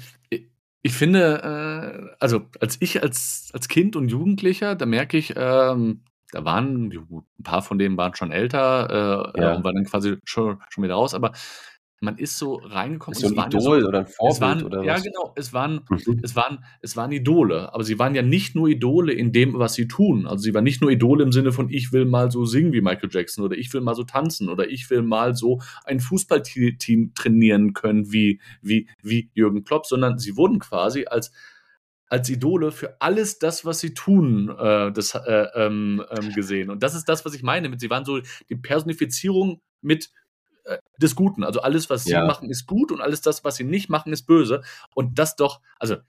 [0.82, 6.02] ich finde, äh, also als ich als, als Kind und Jugendlicher, da merke ich, ähm,
[6.30, 9.54] da waren, ein paar von denen waren schon älter äh, ja.
[9.54, 11.32] und waren dann quasi schon, schon wieder raus, aber
[12.01, 13.16] man ist so reingekommen.
[13.16, 14.86] Ist so ein Idol so, oder ein Vorbild waren, oder was?
[14.86, 15.32] Ja, genau.
[15.36, 16.20] Es waren, mhm.
[16.22, 17.72] es, waren, es waren Idole.
[17.72, 20.26] Aber sie waren ja nicht nur Idole in dem, was sie tun.
[20.26, 22.80] Also sie waren nicht nur Idole im Sinne von, ich will mal so singen wie
[22.80, 27.12] Michael Jackson oder ich will mal so tanzen oder ich will mal so ein Fußballteam
[27.14, 31.32] trainieren können wie, wie, wie Jürgen Klopp, sondern sie wurden quasi als
[32.07, 36.70] als Idole für alles das, was sie tun, äh, das, äh, ähm, ähm, gesehen.
[36.70, 37.76] Und das ist das, was ich meine.
[37.78, 40.11] Sie waren so die Personifizierung mit
[40.98, 41.44] des Guten.
[41.44, 42.20] Also alles, was ja.
[42.20, 44.62] sie machen, ist gut und alles das, was sie nicht machen, ist böse.
[44.94, 46.00] Und das doch, also äh,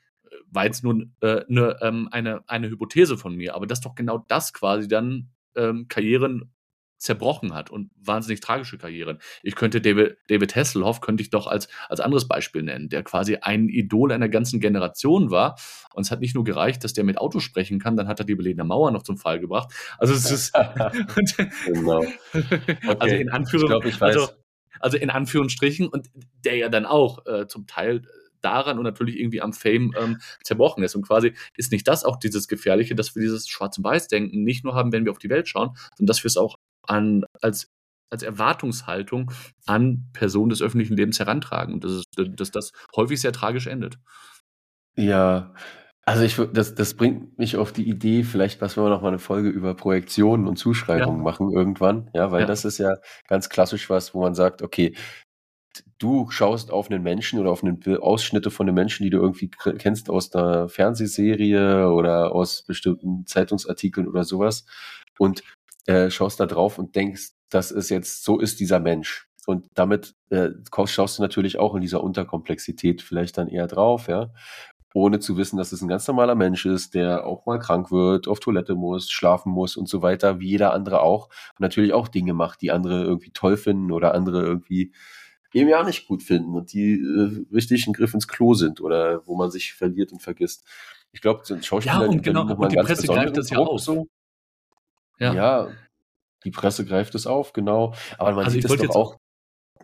[0.49, 4.23] war jetzt nur äh, ne, ähm, eine, eine Hypothese von mir, aber dass doch genau
[4.27, 6.51] das quasi dann ähm, Karrieren
[6.97, 9.19] zerbrochen hat und wahnsinnig tragische Karrieren.
[9.43, 13.37] Ich könnte David, David Hasselhoff, könnte ich doch als, als anderes Beispiel nennen, der quasi
[13.37, 15.57] ein Idol einer ganzen Generation war.
[15.93, 18.25] Und es hat nicht nur gereicht, dass der mit Auto sprechen kann, dann hat er
[18.25, 19.73] die Berliner Mauer noch zum Fall gebracht.
[19.97, 20.53] Also es ist
[21.65, 22.03] genau.
[22.33, 22.97] Okay.
[22.99, 23.89] Also in Anführungszeichen.
[23.89, 24.15] Ich, glaub, ich weiß.
[24.17, 24.44] Also,
[24.85, 26.11] also in Anführungsstrichen, und
[26.45, 28.03] der ja dann auch äh, zum Teil
[28.41, 30.95] daran und natürlich irgendwie am Fame ähm, zerbrochen ist.
[30.95, 34.91] Und quasi ist nicht das auch dieses Gefährliche, dass wir dieses Schwarz-Weiß-Denken nicht nur haben,
[34.91, 37.71] wenn wir auf die Welt schauen, sondern dass wir es auch an, als,
[38.11, 39.31] als Erwartungshaltung
[39.65, 41.73] an Personen des öffentlichen Lebens herantragen.
[41.73, 43.97] Und das ist, dass das häufig sehr tragisch endet.
[44.95, 45.55] Ja,
[46.05, 49.19] also ich das, das bringt mich auf die Idee, vielleicht, was wir noch mal eine
[49.19, 51.23] Folge über Projektionen und Zuschreibungen ja.
[51.23, 52.47] machen irgendwann, ja, weil ja.
[52.47, 52.97] das ist ja
[53.27, 54.95] ganz klassisch was, wo man sagt, okay,
[55.97, 59.49] du schaust auf einen Menschen oder auf einen Ausschnitte von einem Menschen, die du irgendwie
[59.49, 64.65] kennst aus einer Fernsehserie oder aus bestimmten Zeitungsartikeln oder sowas
[65.17, 65.43] und
[65.87, 69.27] äh, schaust da drauf und denkst, das ist jetzt, so ist dieser Mensch.
[69.47, 70.49] Und damit äh,
[70.85, 74.31] schaust du natürlich auch in dieser Unterkomplexität vielleicht dann eher drauf, ja
[74.95, 78.29] ohne zu wissen, dass es ein ganz normaler Mensch ist, der auch mal krank wird,
[78.29, 81.27] auf Toilette muss, schlafen muss und so weiter, wie jeder andere auch.
[81.27, 84.93] Und natürlich auch Dinge macht, die andere irgendwie toll finden oder andere irgendwie
[85.51, 89.27] eben ja nicht gut finden und die äh, richtig ein Griff ins Klo sind oder
[89.27, 90.65] wo man sich verliert und vergisst.
[91.11, 93.81] Ich glaube, so ein Schauspieler ja, und genau, und die Presse greift das ja auf.
[93.81, 94.07] So.
[95.19, 95.33] Ja.
[95.33, 95.67] ja.
[96.45, 97.93] die Presse greift es auf, genau.
[98.17, 99.17] Aber man also sieht es doch auch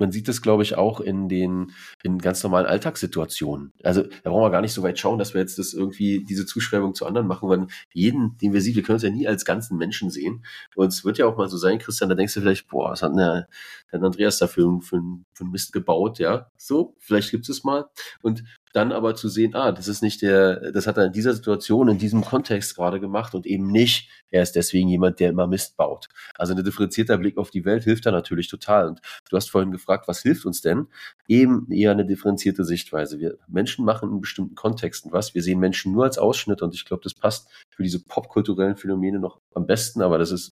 [0.02, 1.72] man sieht das, glaube ich, auch in den
[2.04, 3.72] in ganz normalen Alltagssituationen.
[3.84, 6.46] Also da brauchen wir gar nicht so weit schauen, dass wir jetzt das irgendwie diese
[6.46, 9.46] Zuschreibung zu anderen machen, weil jeden, den wir sehen, wir können uns ja nie als
[9.46, 10.44] ganzen Menschen sehen.
[10.76, 13.04] Und es wird ja auch mal so sein, Christian, da denkst du vielleicht, boah, was
[13.04, 13.48] hat denn der,
[13.92, 15.02] der Andreas da für, für,
[15.34, 16.50] für einen Mist gebaut, ja?
[16.58, 17.86] So, vielleicht gibt es mal.
[18.22, 18.44] Und
[18.74, 21.88] dann aber zu sehen, ah, das ist nicht der, das hat er in dieser Situation,
[21.90, 25.78] in diesem Kontext gerade gemacht und eben nicht, er ist deswegen jemand, der immer Mist
[25.78, 26.08] baut.
[26.36, 28.88] Also ein differenzierter Blick auf die Welt hilft da natürlich total.
[28.88, 30.88] Und du hast vorhin gefragt, was hilft uns denn?
[31.28, 33.20] Eben eher eine differenzierte Sichtweise.
[33.20, 35.36] Wir Menschen machen in bestimmten Kontexten was.
[35.36, 39.20] Wir sehen Menschen nur als Ausschnitt und ich glaube, das passt für diese popkulturellen Phänomene
[39.20, 40.54] noch am besten, aber das ist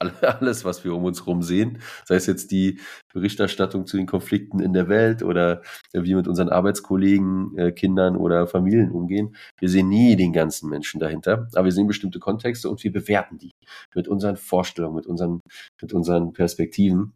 [0.22, 2.80] alles, was wir um uns herum sehen, sei es jetzt die
[3.12, 8.16] Berichterstattung zu den Konflikten in der Welt oder wie wir mit unseren Arbeitskollegen, äh, Kindern
[8.16, 9.36] oder Familien umgehen.
[9.58, 13.38] Wir sehen nie den ganzen Menschen dahinter, aber wir sehen bestimmte Kontexte und wir bewerten
[13.38, 13.50] die
[13.94, 15.40] mit unseren Vorstellungen, mit unseren,
[15.80, 17.12] mit unseren Perspektiven.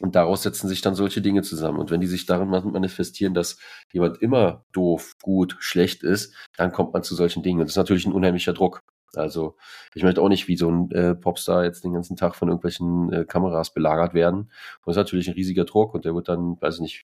[0.00, 1.78] Und daraus setzen sich dann solche Dinge zusammen.
[1.78, 3.58] Und wenn die sich darin manifestieren, dass
[3.92, 7.60] jemand immer doof, gut, schlecht ist, dann kommt man zu solchen Dingen.
[7.60, 8.80] Und das ist natürlich ein unheimlicher Druck.
[9.18, 9.56] Also
[9.94, 13.12] ich möchte auch nicht wie so ein äh, Popstar jetzt den ganzen Tag von irgendwelchen
[13.12, 14.40] äh, Kameras belagert werden.
[14.40, 14.50] Und
[14.86, 17.06] das ist natürlich ein riesiger Druck und der wird dann, weiß ich nicht,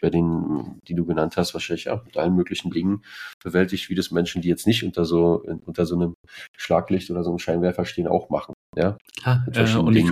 [0.00, 3.02] bei den, die du genannt hast, wahrscheinlich ja, mit allen möglichen Dingen
[3.42, 6.14] bewältigt, wie das Menschen, die jetzt nicht unter so, unter so einem
[6.56, 8.54] Schlaglicht oder so einem Scheinwerfer stehen, auch machen.
[8.76, 10.10] Ja, ah, äh, und ich,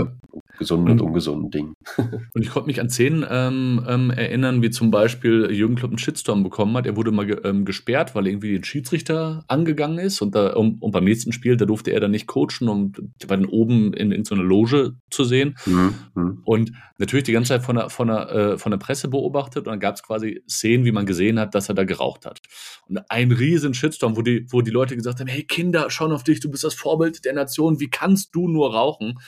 [0.59, 1.75] gesunden und, und ungesunden Dingen.
[2.35, 5.99] und ich konnte mich an Szenen ähm, ähm, erinnern, wie zum Beispiel Jürgen Klopp einen
[5.99, 6.87] Shitstorm bekommen hat.
[6.87, 10.79] Er wurde mal ge ähm, gesperrt, weil irgendwie ein Schiedsrichter angegangen ist und, da, um,
[10.81, 12.93] und beim nächsten Spiel, da durfte er dann nicht coachen, um
[13.27, 15.57] war dann oben in, in so einer Loge zu sehen.
[15.67, 15.95] Mhm.
[16.15, 16.43] mhm.
[16.45, 19.73] Und natürlich die ganze Zeit von der, von der, äh, von der Presse beobachtet und
[19.73, 22.41] dann gab es quasi Szenen, wie man gesehen hat, dass er da geraucht hat.
[22.89, 26.25] Und ein riesen Shitstorm, wo die, wo die Leute gesagt haben, hey Kinder, schauen auf
[26.25, 29.19] dich, du bist das Vorbild der Nation, wie kannst du nur rauchen?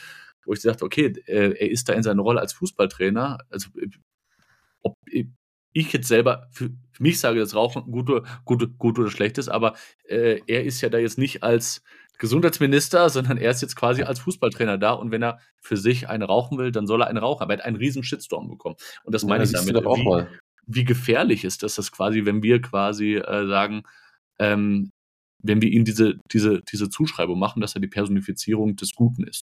[0.47, 3.39] Wo ich sagte, okay, er ist da in seiner Rolle als Fußballtrainer.
[3.49, 3.69] Also
[4.81, 4.95] ob
[5.73, 9.49] ich jetzt selber für, mich sage, dass Rauchen gut oder, gut, gut oder schlecht ist,
[9.49, 9.75] aber
[10.07, 11.83] äh, er ist ja da jetzt nicht als
[12.17, 16.25] Gesundheitsminister, sondern er ist jetzt quasi als Fußballtrainer da und wenn er für sich eine
[16.25, 17.43] rauchen will, dann soll er eine rauchen.
[17.43, 18.75] Aber er hat einen riesen Shitstorm bekommen.
[19.03, 19.75] Und das meine ja, ich damit.
[19.75, 20.25] Wie,
[20.65, 23.83] wie, gefährlich ist das, das quasi, wenn wir quasi äh, sagen,
[24.39, 24.91] ähm,
[25.43, 29.45] wenn wir ihm diese, diese, diese Zuschreibung machen, dass er die Personifizierung des Guten ist.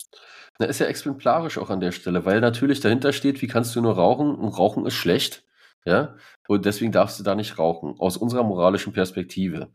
[0.58, 3.80] Na, ist ja exemplarisch auch an der Stelle, weil natürlich dahinter steht, wie kannst du
[3.80, 5.44] nur rauchen und Rauchen ist schlecht.
[5.84, 6.16] Ja,
[6.48, 9.68] und deswegen darfst du da nicht rauchen, aus unserer moralischen Perspektive.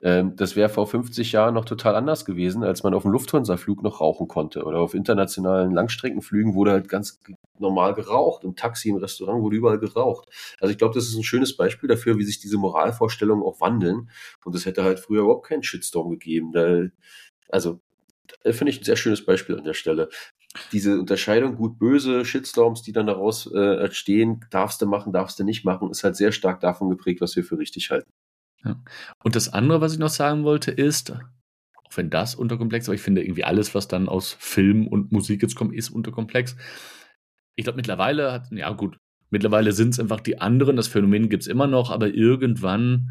[0.00, 3.82] Ähm, das wäre vor 50 Jahren noch total anders gewesen, als man auf dem Lufthansa-Flug
[3.82, 4.62] noch rauchen konnte.
[4.62, 7.20] Oder auf internationalen Langstreckenflügen wurde halt ganz
[7.60, 8.44] normal geraucht.
[8.44, 10.28] Im Taxi, im Restaurant wurde überall geraucht.
[10.60, 14.10] Also ich glaube, das ist ein schönes Beispiel dafür, wie sich diese Moralvorstellungen auch wandeln.
[14.44, 16.52] Und es hätte halt früher überhaupt keinen Shitstorm gegeben.
[16.52, 16.84] Da,
[17.48, 17.80] also
[18.44, 20.08] finde ich ein sehr schönes Beispiel an der Stelle
[20.72, 25.64] diese Unterscheidung gut-böse, Shitstorms, die dann daraus äh, entstehen, darfst du machen, darfst du nicht
[25.64, 28.10] machen, ist halt sehr stark davon geprägt, was wir für richtig halten.
[28.64, 28.80] Ja.
[29.22, 33.02] Und das andere, was ich noch sagen wollte, ist, auch wenn das unterkomplex, aber ich
[33.02, 36.56] finde irgendwie alles, was dann aus Film und Musik jetzt kommt, ist unterkomplex.
[37.56, 38.98] Ich glaube, mittlerweile hat, ja gut,
[39.30, 43.10] mittlerweile sind es einfach die anderen, das Phänomen gibt es immer noch, aber irgendwann,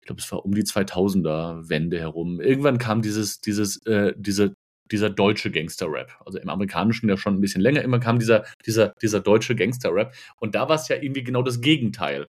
[0.00, 4.54] ich glaube, es war um die 2000er Wende herum, irgendwann kam dieses, dieses, äh, diese
[4.90, 6.20] dieser deutsche Gangster-Rap.
[6.24, 10.14] Also im Amerikanischen ja schon ein bisschen länger immer kam dieser, dieser, dieser deutsche Gangster-Rap.
[10.38, 12.26] Und da war es ja irgendwie genau das Gegenteil.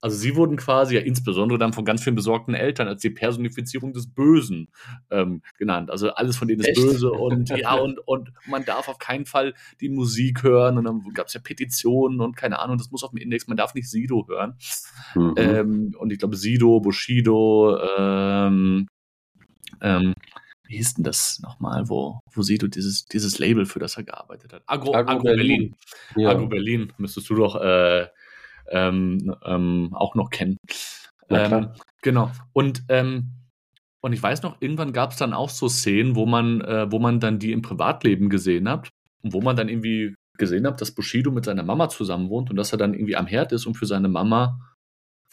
[0.00, 3.92] Also sie wurden quasi ja insbesondere dann von ganz vielen besorgten Eltern als die Personifizierung
[3.92, 4.68] des Bösen
[5.10, 5.90] ähm, genannt.
[5.90, 6.80] Also alles von denen ist Echt?
[6.80, 11.02] böse und ja, und, und man darf auf keinen Fall die Musik hören und dann
[11.14, 13.90] gab es ja Petitionen und keine Ahnung, das muss auf dem Index, man darf nicht
[13.90, 14.56] Sido hören.
[15.14, 15.34] Mhm.
[15.36, 18.86] Ähm, und ich glaube Sido, Bushido, ähm,
[19.80, 20.14] ähm,
[20.68, 24.52] wie hieß denn das nochmal, wo, wo Sido dieses, dieses Label, für das er gearbeitet
[24.52, 24.62] hat?
[24.66, 25.46] Agro, Agro, Agro Berlin.
[25.46, 25.76] Berlin.
[26.16, 26.30] Ja.
[26.30, 28.08] Agro Berlin müsstest du doch äh,
[28.70, 30.58] ähm, ähm, auch noch kennen.
[31.28, 31.70] Ähm,
[32.02, 32.30] genau.
[32.52, 33.32] Und, ähm,
[34.00, 36.98] und ich weiß noch, irgendwann gab es dann auch so Szenen, wo man, äh, wo
[36.98, 38.90] man dann die im Privatleben gesehen hat
[39.22, 42.56] und wo man dann irgendwie gesehen hat, dass Bushido mit seiner Mama zusammen wohnt und
[42.56, 44.58] dass er dann irgendwie am Herd ist und für seine Mama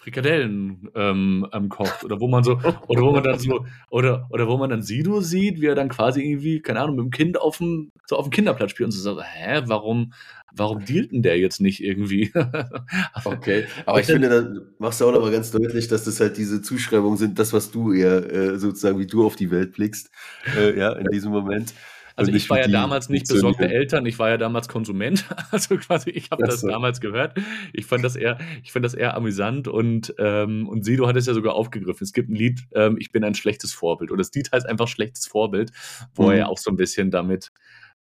[0.03, 4.47] Frikadellen ähm, ähm, kocht oder wo man so oder wo man dann so oder oder
[4.49, 7.39] wo man dann Sido sieht, wie er dann quasi irgendwie keine Ahnung mit dem Kind
[7.39, 10.11] auf dem so auf dem Kinderplatz spielt und so sagt, hä, warum
[10.55, 12.31] warum dealt denn der jetzt nicht irgendwie?
[13.25, 16.37] okay, aber ich finde, da machst du auch noch mal ganz deutlich, dass das halt
[16.37, 20.11] diese Zuschreibungen sind, das was du eher äh, sozusagen wie du auf die Welt blickst,
[20.57, 21.73] äh, ja in diesem Moment.
[22.15, 25.25] Also ich war ja damals nicht besorgte Eltern, ich war ja damals Konsument.
[25.51, 26.67] Also quasi, ich habe das so.
[26.67, 27.37] damals gehört.
[27.73, 31.27] Ich fand das eher, ich fand das eher amüsant und, ähm, und Sido hat es
[31.27, 32.03] ja sogar aufgegriffen.
[32.03, 34.09] Es gibt ein Lied, ähm, ich bin ein schlechtes Vorbild.
[34.09, 35.71] Oder das Lied heißt einfach schlechtes Vorbild,
[36.15, 36.31] wo mhm.
[36.31, 37.51] er ja auch so ein bisschen damit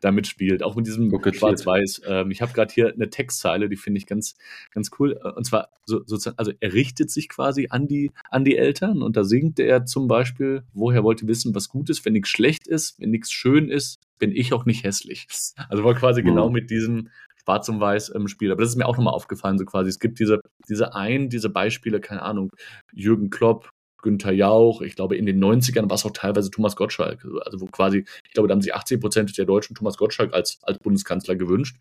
[0.03, 2.03] damit spielt, auch mit diesem Schwarz-Weiß.
[2.07, 4.35] Ähm, ich habe gerade hier eine Textzeile, die finde ich ganz,
[4.73, 5.19] ganz cool.
[5.25, 9.01] Äh, und zwar so, sozusagen, also er richtet sich quasi an die, an die Eltern
[9.01, 12.31] und da singt er zum Beispiel, woher wollt ihr wissen, was gut ist, wenn nichts
[12.31, 15.27] schlecht ist, wenn nichts schön ist, bin ich auch nicht hässlich.
[15.69, 16.27] Also war quasi mhm.
[16.27, 17.09] genau mit diesem
[17.43, 18.53] Schwarz und Weiß im Spiel.
[18.53, 19.89] Aber das ist mir auch nochmal aufgefallen, so quasi.
[19.89, 22.51] Es gibt diese, diese ein, diese Beispiele, keine Ahnung,
[22.93, 23.71] Jürgen Klopp,
[24.03, 27.25] Günther Jauch, ich glaube in den 90ern war es auch teilweise Thomas Gottschalk.
[27.45, 30.59] Also wo quasi, ich glaube, da haben sich 80 Prozent der Deutschen Thomas Gottschalk als,
[30.63, 31.77] als Bundeskanzler gewünscht.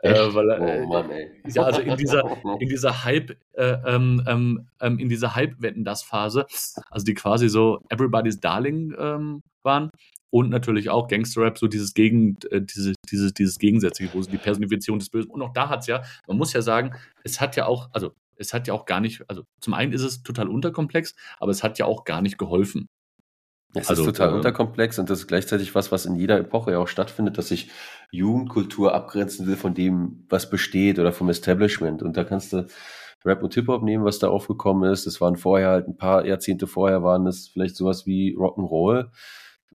[0.00, 1.30] Äh, weil, äh, oh Mann, ey.
[1.48, 2.22] Ja, also in dieser,
[2.60, 6.46] in dieser Hype, äh, ähm, ähm, ähm, in dieser Hype-Wetten das Phase,
[6.90, 9.90] also die quasi so Everybody's Darling ähm, waren.
[10.30, 14.98] Und natürlich auch Gangster-Rap, so dieses Gegen, äh, diese, dieses, dieses Gegensätzliche, wo die Personifizierung
[14.98, 15.30] des Bösen.
[15.30, 18.12] Und auch da hat es ja, man muss ja sagen, es hat ja auch, also
[18.36, 21.62] es hat ja auch gar nicht, also zum einen ist es total unterkomplex, aber es
[21.62, 22.88] hat ja auch gar nicht geholfen.
[23.74, 26.72] Es also, ist total äh, unterkomplex und das ist gleichzeitig was, was in jeder Epoche
[26.72, 27.70] ja auch stattfindet, dass sich
[28.12, 32.02] Jugendkultur abgrenzen will von dem, was besteht oder vom Establishment.
[32.02, 32.66] Und da kannst du
[33.24, 35.06] Rap und Hip-Hop nehmen, was da aufgekommen ist.
[35.06, 39.10] Das waren vorher halt ein paar Jahrzehnte vorher waren es vielleicht sowas wie Rock'n'Roll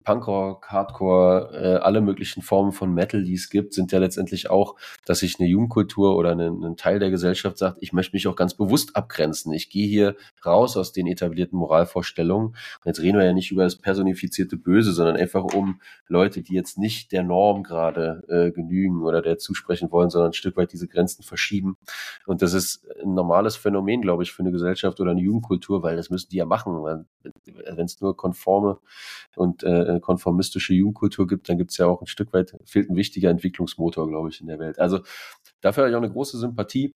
[0.08, 4.78] Punkrock, Hardcore, äh, alle möglichen Formen von Metal, die es gibt, sind ja letztendlich auch,
[5.04, 8.54] dass sich eine Jugendkultur oder ein, Teil der Gesellschaft sagt, ich möchte mich auch ganz
[8.54, 9.52] bewusst abgrenzen.
[9.52, 12.48] Ich gehe hier raus aus den etablierten Moralvorstellungen.
[12.48, 16.54] Und jetzt reden wir ja nicht über das personifizierte Böse, sondern einfach um Leute, die
[16.54, 20.72] jetzt nicht der Norm gerade äh, genügen oder der zusprechen wollen, sondern ein Stück weit
[20.72, 21.76] diese Grenzen verschieben.
[22.26, 25.98] Und das ist ein normales Phänomen, glaube ich, für eine Gesellschaft oder eine Jugendkultur, weil
[25.98, 26.82] das müssen die ja machen.
[27.44, 28.78] Wenn es nur konforme
[29.36, 32.96] und äh, konformistische Jugendkultur gibt, dann gibt es ja auch ein Stück weit, fehlt ein
[32.96, 34.80] wichtiger Entwicklungsmotor, glaube ich, in der Welt.
[34.80, 35.00] Also
[35.62, 36.94] dafür habe ich auch eine große Sympathie.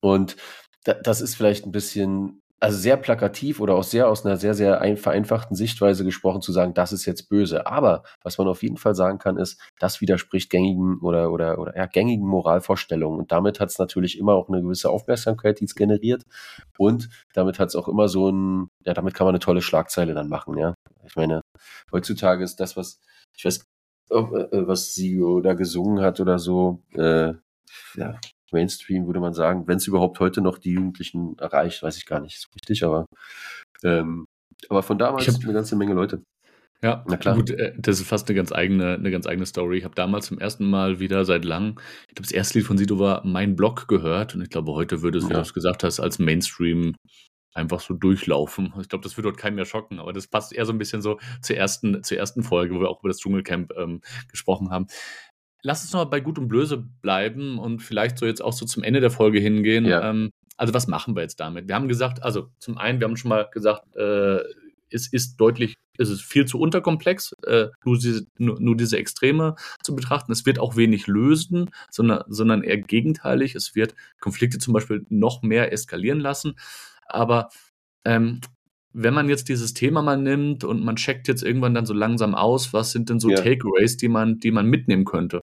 [0.00, 0.36] Und
[0.84, 4.80] das ist vielleicht ein bisschen also sehr plakativ oder auch sehr aus einer sehr, sehr
[4.80, 7.66] ein, vereinfachten Sichtweise gesprochen zu sagen, das ist jetzt böse.
[7.66, 11.76] Aber was man auf jeden Fall sagen kann, ist, das widerspricht gängigen oder, oder, oder
[11.76, 13.18] ja, gängigen Moralvorstellungen.
[13.18, 16.22] Und damit hat es natürlich immer auch eine gewisse Aufmerksamkeit, die es generiert.
[16.78, 20.14] Und damit hat es auch immer so ein, ja, damit kann man eine tolle Schlagzeile
[20.14, 20.74] dann machen, ja.
[21.04, 21.40] Ich meine,
[21.90, 23.00] heutzutage ist das, was,
[23.36, 23.58] ich weiß,
[24.10, 27.32] äh, was Sigo da gesungen hat oder so, äh,
[27.96, 28.20] ja,
[28.52, 32.20] Mainstream, würde man sagen, wenn es überhaupt heute noch die Jugendlichen erreicht, weiß ich gar
[32.20, 33.06] nicht so richtig, aber,
[33.82, 34.26] ähm,
[34.68, 36.22] aber von damals hab, eine ganze Menge Leute.
[36.82, 37.36] Ja, na klar.
[37.36, 39.78] Gut, äh, das ist fast eine ganz eigene, eine ganz eigene Story.
[39.78, 41.76] Ich habe damals zum ersten Mal wieder seit langem,
[42.08, 45.00] ich glaube, das erste Lied von Sido war Mein Blog gehört und ich glaube, heute
[45.00, 45.30] würde es, ja.
[45.30, 46.96] wie du es gesagt hast, als Mainstream
[47.54, 48.72] einfach so durchlaufen.
[48.80, 51.02] Ich glaube, das würde dort keinen mehr schocken, aber das passt eher so ein bisschen
[51.02, 54.00] so zur ersten, zur ersten Folge, wo wir auch über das Dschungelcamp ähm,
[54.30, 54.86] gesprochen haben.
[55.62, 58.66] Lass uns noch mal bei Gut und Blöse bleiben und vielleicht so jetzt auch so
[58.66, 59.84] zum Ende der Folge hingehen.
[59.84, 60.10] Ja.
[60.10, 61.68] Ähm, also was machen wir jetzt damit?
[61.68, 64.40] Wir haben gesagt, also zum einen, wir haben schon mal gesagt, äh,
[64.90, 69.56] es ist deutlich, es ist viel zu unterkomplex, äh, nur, diese, nur, nur, diese Extreme
[69.82, 70.32] zu betrachten.
[70.32, 73.54] Es wird auch wenig lösen, sondern, sondern eher gegenteilig.
[73.54, 76.56] Es wird Konflikte zum Beispiel noch mehr eskalieren lassen.
[77.06, 77.48] Aber
[78.04, 78.40] ähm,
[78.92, 82.34] wenn man jetzt dieses Thema mal nimmt und man checkt jetzt irgendwann dann so langsam
[82.34, 83.36] aus, was sind denn so ja.
[83.36, 85.40] Takeaways, die man, die man mitnehmen könnte?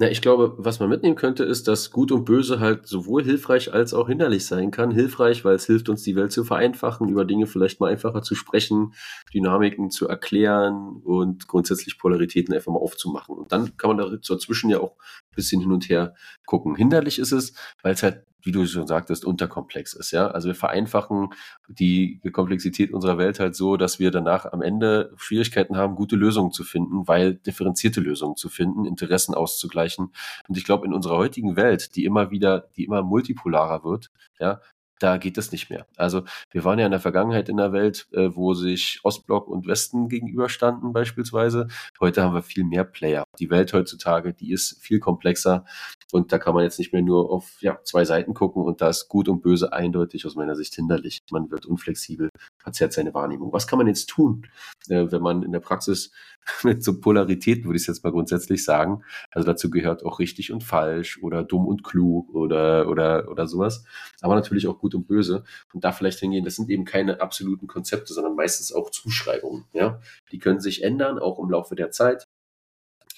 [0.00, 3.72] Na, ich glaube, was man mitnehmen könnte, ist, dass Gut und Böse halt sowohl hilfreich
[3.72, 4.92] als auch hinderlich sein kann.
[4.92, 8.36] Hilfreich, weil es hilft uns, die Welt zu vereinfachen, über Dinge vielleicht mal einfacher zu
[8.36, 8.94] sprechen,
[9.34, 13.34] Dynamiken zu erklären und grundsätzlich Polaritäten einfach mal aufzumachen.
[13.36, 16.14] Und dann kann man dazwischen ja auch ein bisschen hin und her
[16.46, 16.76] gucken.
[16.76, 20.10] Hinderlich ist es, weil es halt wie du schon sagtest, unterkomplex ist.
[20.12, 21.30] Ja, also wir vereinfachen
[21.68, 26.52] die Komplexität unserer Welt halt so, dass wir danach am Ende Schwierigkeiten haben, gute Lösungen
[26.52, 30.12] zu finden, weil differenzierte Lösungen zu finden, Interessen auszugleichen.
[30.48, 34.60] Und ich glaube, in unserer heutigen Welt, die immer wieder, die immer multipolarer wird, ja,
[34.98, 35.86] da geht es nicht mehr.
[35.96, 39.66] Also wir waren ja in der Vergangenheit in der Welt, äh, wo sich Ostblock und
[39.66, 41.68] Westen gegenüberstanden beispielsweise.
[42.00, 43.24] Heute haben wir viel mehr Player.
[43.38, 45.64] Die Welt heutzutage, die ist viel komplexer
[46.10, 48.88] und da kann man jetzt nicht mehr nur auf ja, zwei Seiten gucken und da
[48.88, 51.20] ist gut und böse eindeutig aus meiner Sicht hinderlich.
[51.30, 53.52] Man wird unflexibel, verzerrt seine Wahrnehmung.
[53.52, 54.46] Was kann man jetzt tun,
[54.88, 56.10] äh, wenn man in der Praxis
[56.62, 60.64] mit so Polaritäten, würde ich jetzt mal grundsätzlich sagen, also dazu gehört auch richtig und
[60.64, 63.84] falsch oder dumm und klug oder, oder, oder sowas,
[64.22, 65.44] aber natürlich auch gut und böse
[65.74, 70.00] und da vielleicht hingehen, das sind eben keine absoluten Konzepte, sondern meistens auch Zuschreibungen, ja.
[70.32, 72.26] Die können sich ändern, auch im Laufe der Zeit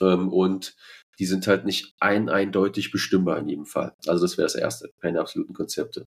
[0.00, 0.74] ähm, und
[1.20, 3.92] die sind halt nicht ein eindeutig bestimmbar in jedem Fall.
[4.06, 6.06] Also das wäre das Erste, keine absoluten Konzepte.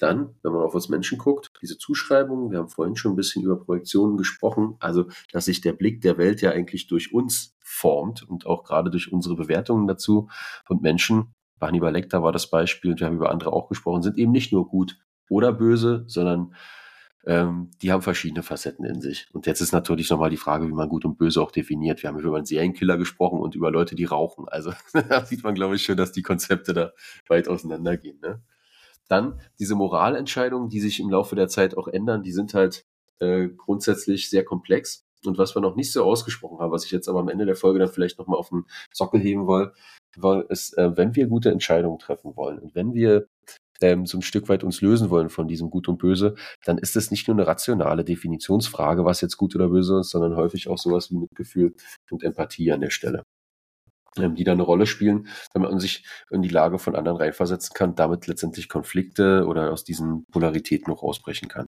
[0.00, 3.44] Dann, wenn man auf uns Menschen guckt, diese Zuschreibungen, wir haben vorhin schon ein bisschen
[3.44, 8.22] über Projektionen gesprochen, also dass sich der Blick der Welt ja eigentlich durch uns formt
[8.28, 10.28] und auch gerade durch unsere Bewertungen dazu.
[10.68, 14.18] Und Menschen, Hannibal Lecter war das Beispiel, und wir haben über andere auch gesprochen, sind
[14.18, 14.98] eben nicht nur gut
[15.30, 16.54] oder böse, sondern
[17.28, 19.28] ähm, die haben verschiedene Facetten in sich.
[19.34, 22.02] Und jetzt ist natürlich nochmal die Frage, wie man gut und böse auch definiert.
[22.02, 24.48] Wir haben über einen Serienkiller gesprochen und über Leute, die rauchen.
[24.48, 24.72] Also
[25.10, 26.92] da sieht man, glaube ich, schon, dass die Konzepte da
[27.28, 28.18] weit auseinandergehen.
[28.20, 28.42] Ne?
[29.08, 32.86] Dann diese Moralentscheidungen, die sich im Laufe der Zeit auch ändern, die sind halt
[33.18, 35.04] äh, grundsätzlich sehr komplex.
[35.26, 37.56] Und was wir noch nicht so ausgesprochen haben, was ich jetzt aber am Ende der
[37.56, 39.72] Folge dann vielleicht nochmal auf den Sockel heben will,
[40.48, 43.28] ist, äh, wenn wir gute Entscheidungen treffen wollen und wenn wir
[43.80, 46.96] ähm, so ein Stück weit uns lösen wollen von diesem Gut und Böse, dann ist
[46.96, 50.78] es nicht nur eine rationale Definitionsfrage, was jetzt gut oder böse ist, sondern häufig auch
[50.78, 51.74] sowas wie Mitgefühl
[52.10, 53.24] und Empathie an der Stelle
[54.18, 57.74] ähm, die da eine Rolle spielen, damit man sich in die Lage von anderen reinversetzen
[57.74, 61.66] kann, damit letztendlich Konflikte oder aus diesen Polaritäten noch ausbrechen kann.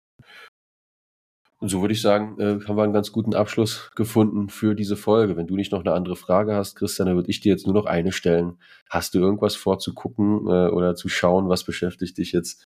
[1.64, 4.98] Und so würde ich sagen, äh, haben wir einen ganz guten Abschluss gefunden für diese
[4.98, 5.38] Folge.
[5.38, 7.74] Wenn du nicht noch eine andere Frage hast, Christian, dann würde ich dir jetzt nur
[7.74, 8.58] noch eine stellen.
[8.90, 12.66] Hast du irgendwas vorzugucken äh, oder zu schauen, was beschäftigt dich jetzt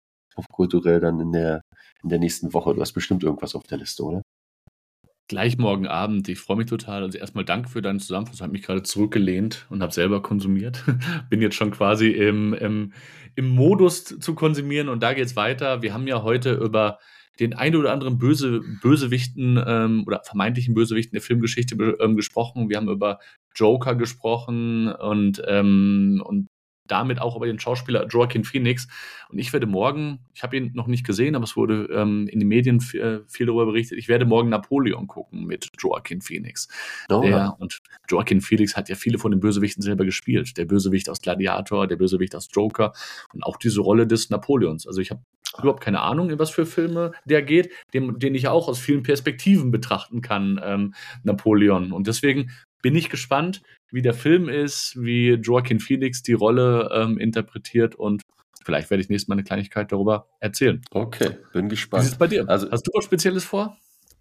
[0.51, 1.61] kulturell dann in der,
[2.01, 2.73] in der nächsten Woche?
[2.73, 4.23] Du hast bestimmt irgendwas auf der Liste, oder?
[5.27, 6.27] Gleich morgen Abend.
[6.27, 7.03] Ich freue mich total.
[7.03, 8.37] Also erstmal danke für deine Zusammenfassung.
[8.37, 10.83] Ich habe mich gerade zurückgelehnt und habe selber konsumiert.
[11.29, 12.93] Bin jetzt schon quasi im, im,
[13.35, 15.83] im Modus zu konsumieren und da geht es weiter.
[15.83, 16.97] Wir haben ja heute über
[17.39, 22.69] den ein oder anderen Böse, Bösewichten ähm, oder vermeintlichen Bösewichten der Filmgeschichte ähm, gesprochen.
[22.69, 23.19] Wir haben über
[23.55, 26.47] Joker gesprochen und, ähm, und
[26.87, 28.87] damit auch über den Schauspieler Joaquin Phoenix.
[29.29, 32.39] Und ich werde morgen, ich habe ihn noch nicht gesehen, aber es wurde ähm, in
[32.39, 36.67] den Medien äh, viel darüber berichtet, ich werde morgen Napoleon gucken mit Joaquin Phoenix.
[37.09, 37.47] Oh, der, ja.
[37.49, 37.79] Und
[38.09, 40.57] Joaquin Phoenix hat ja viele von den Bösewichten selber gespielt.
[40.57, 42.93] Der Bösewicht aus Gladiator, der Bösewicht aus Joker
[43.33, 44.87] und auch diese Rolle des Napoleons.
[44.87, 45.21] Also ich habe
[45.57, 49.03] überhaupt keine Ahnung, in was für Filme der geht, den, den ich auch aus vielen
[49.03, 51.91] Perspektiven betrachten kann, ähm, Napoleon.
[51.91, 52.51] Und deswegen
[52.81, 53.61] bin ich gespannt,
[53.91, 58.21] wie der Film ist, wie Joaquin Phoenix die Rolle ähm, interpretiert und
[58.63, 60.81] vielleicht werde ich nächstes Mal eine Kleinigkeit darüber erzählen.
[60.91, 62.03] Okay, bin gespannt.
[62.03, 62.47] Wie ist es bei dir?
[62.47, 63.77] Also, Hast du was Spezielles vor?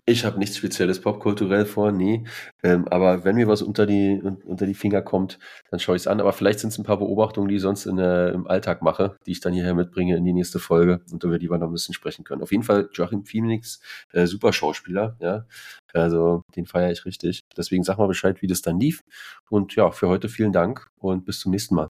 [0.09, 2.23] Ich habe nichts Spezielles popkulturell vor, nee.
[2.63, 5.41] Ähm, aber wenn mir was unter die, unter die Finger kommt,
[5.73, 6.21] dann schaue ich es an.
[6.21, 9.17] Aber vielleicht sind es ein paar Beobachtungen, die ich sonst in, äh, im Alltag mache,
[9.27, 11.73] die ich dann hierher mitbringe in die nächste Folge und über die wir noch ein
[11.73, 12.41] bisschen sprechen können.
[12.41, 13.81] Auf jeden Fall Joachim Phoenix,
[14.13, 15.45] äh, super Schauspieler, ja.
[15.93, 17.43] Also den feiere ich richtig.
[17.57, 19.03] Deswegen sag mal Bescheid, wie das dann lief.
[19.51, 21.89] Und ja, für heute vielen Dank und bis zum nächsten Mal.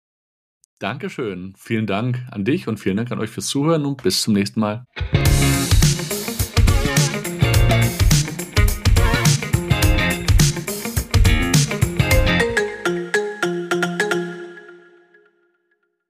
[0.79, 1.55] Dankeschön.
[1.57, 4.61] Vielen Dank an dich und vielen Dank an euch fürs Zuhören und bis zum nächsten
[4.61, 4.85] Mal.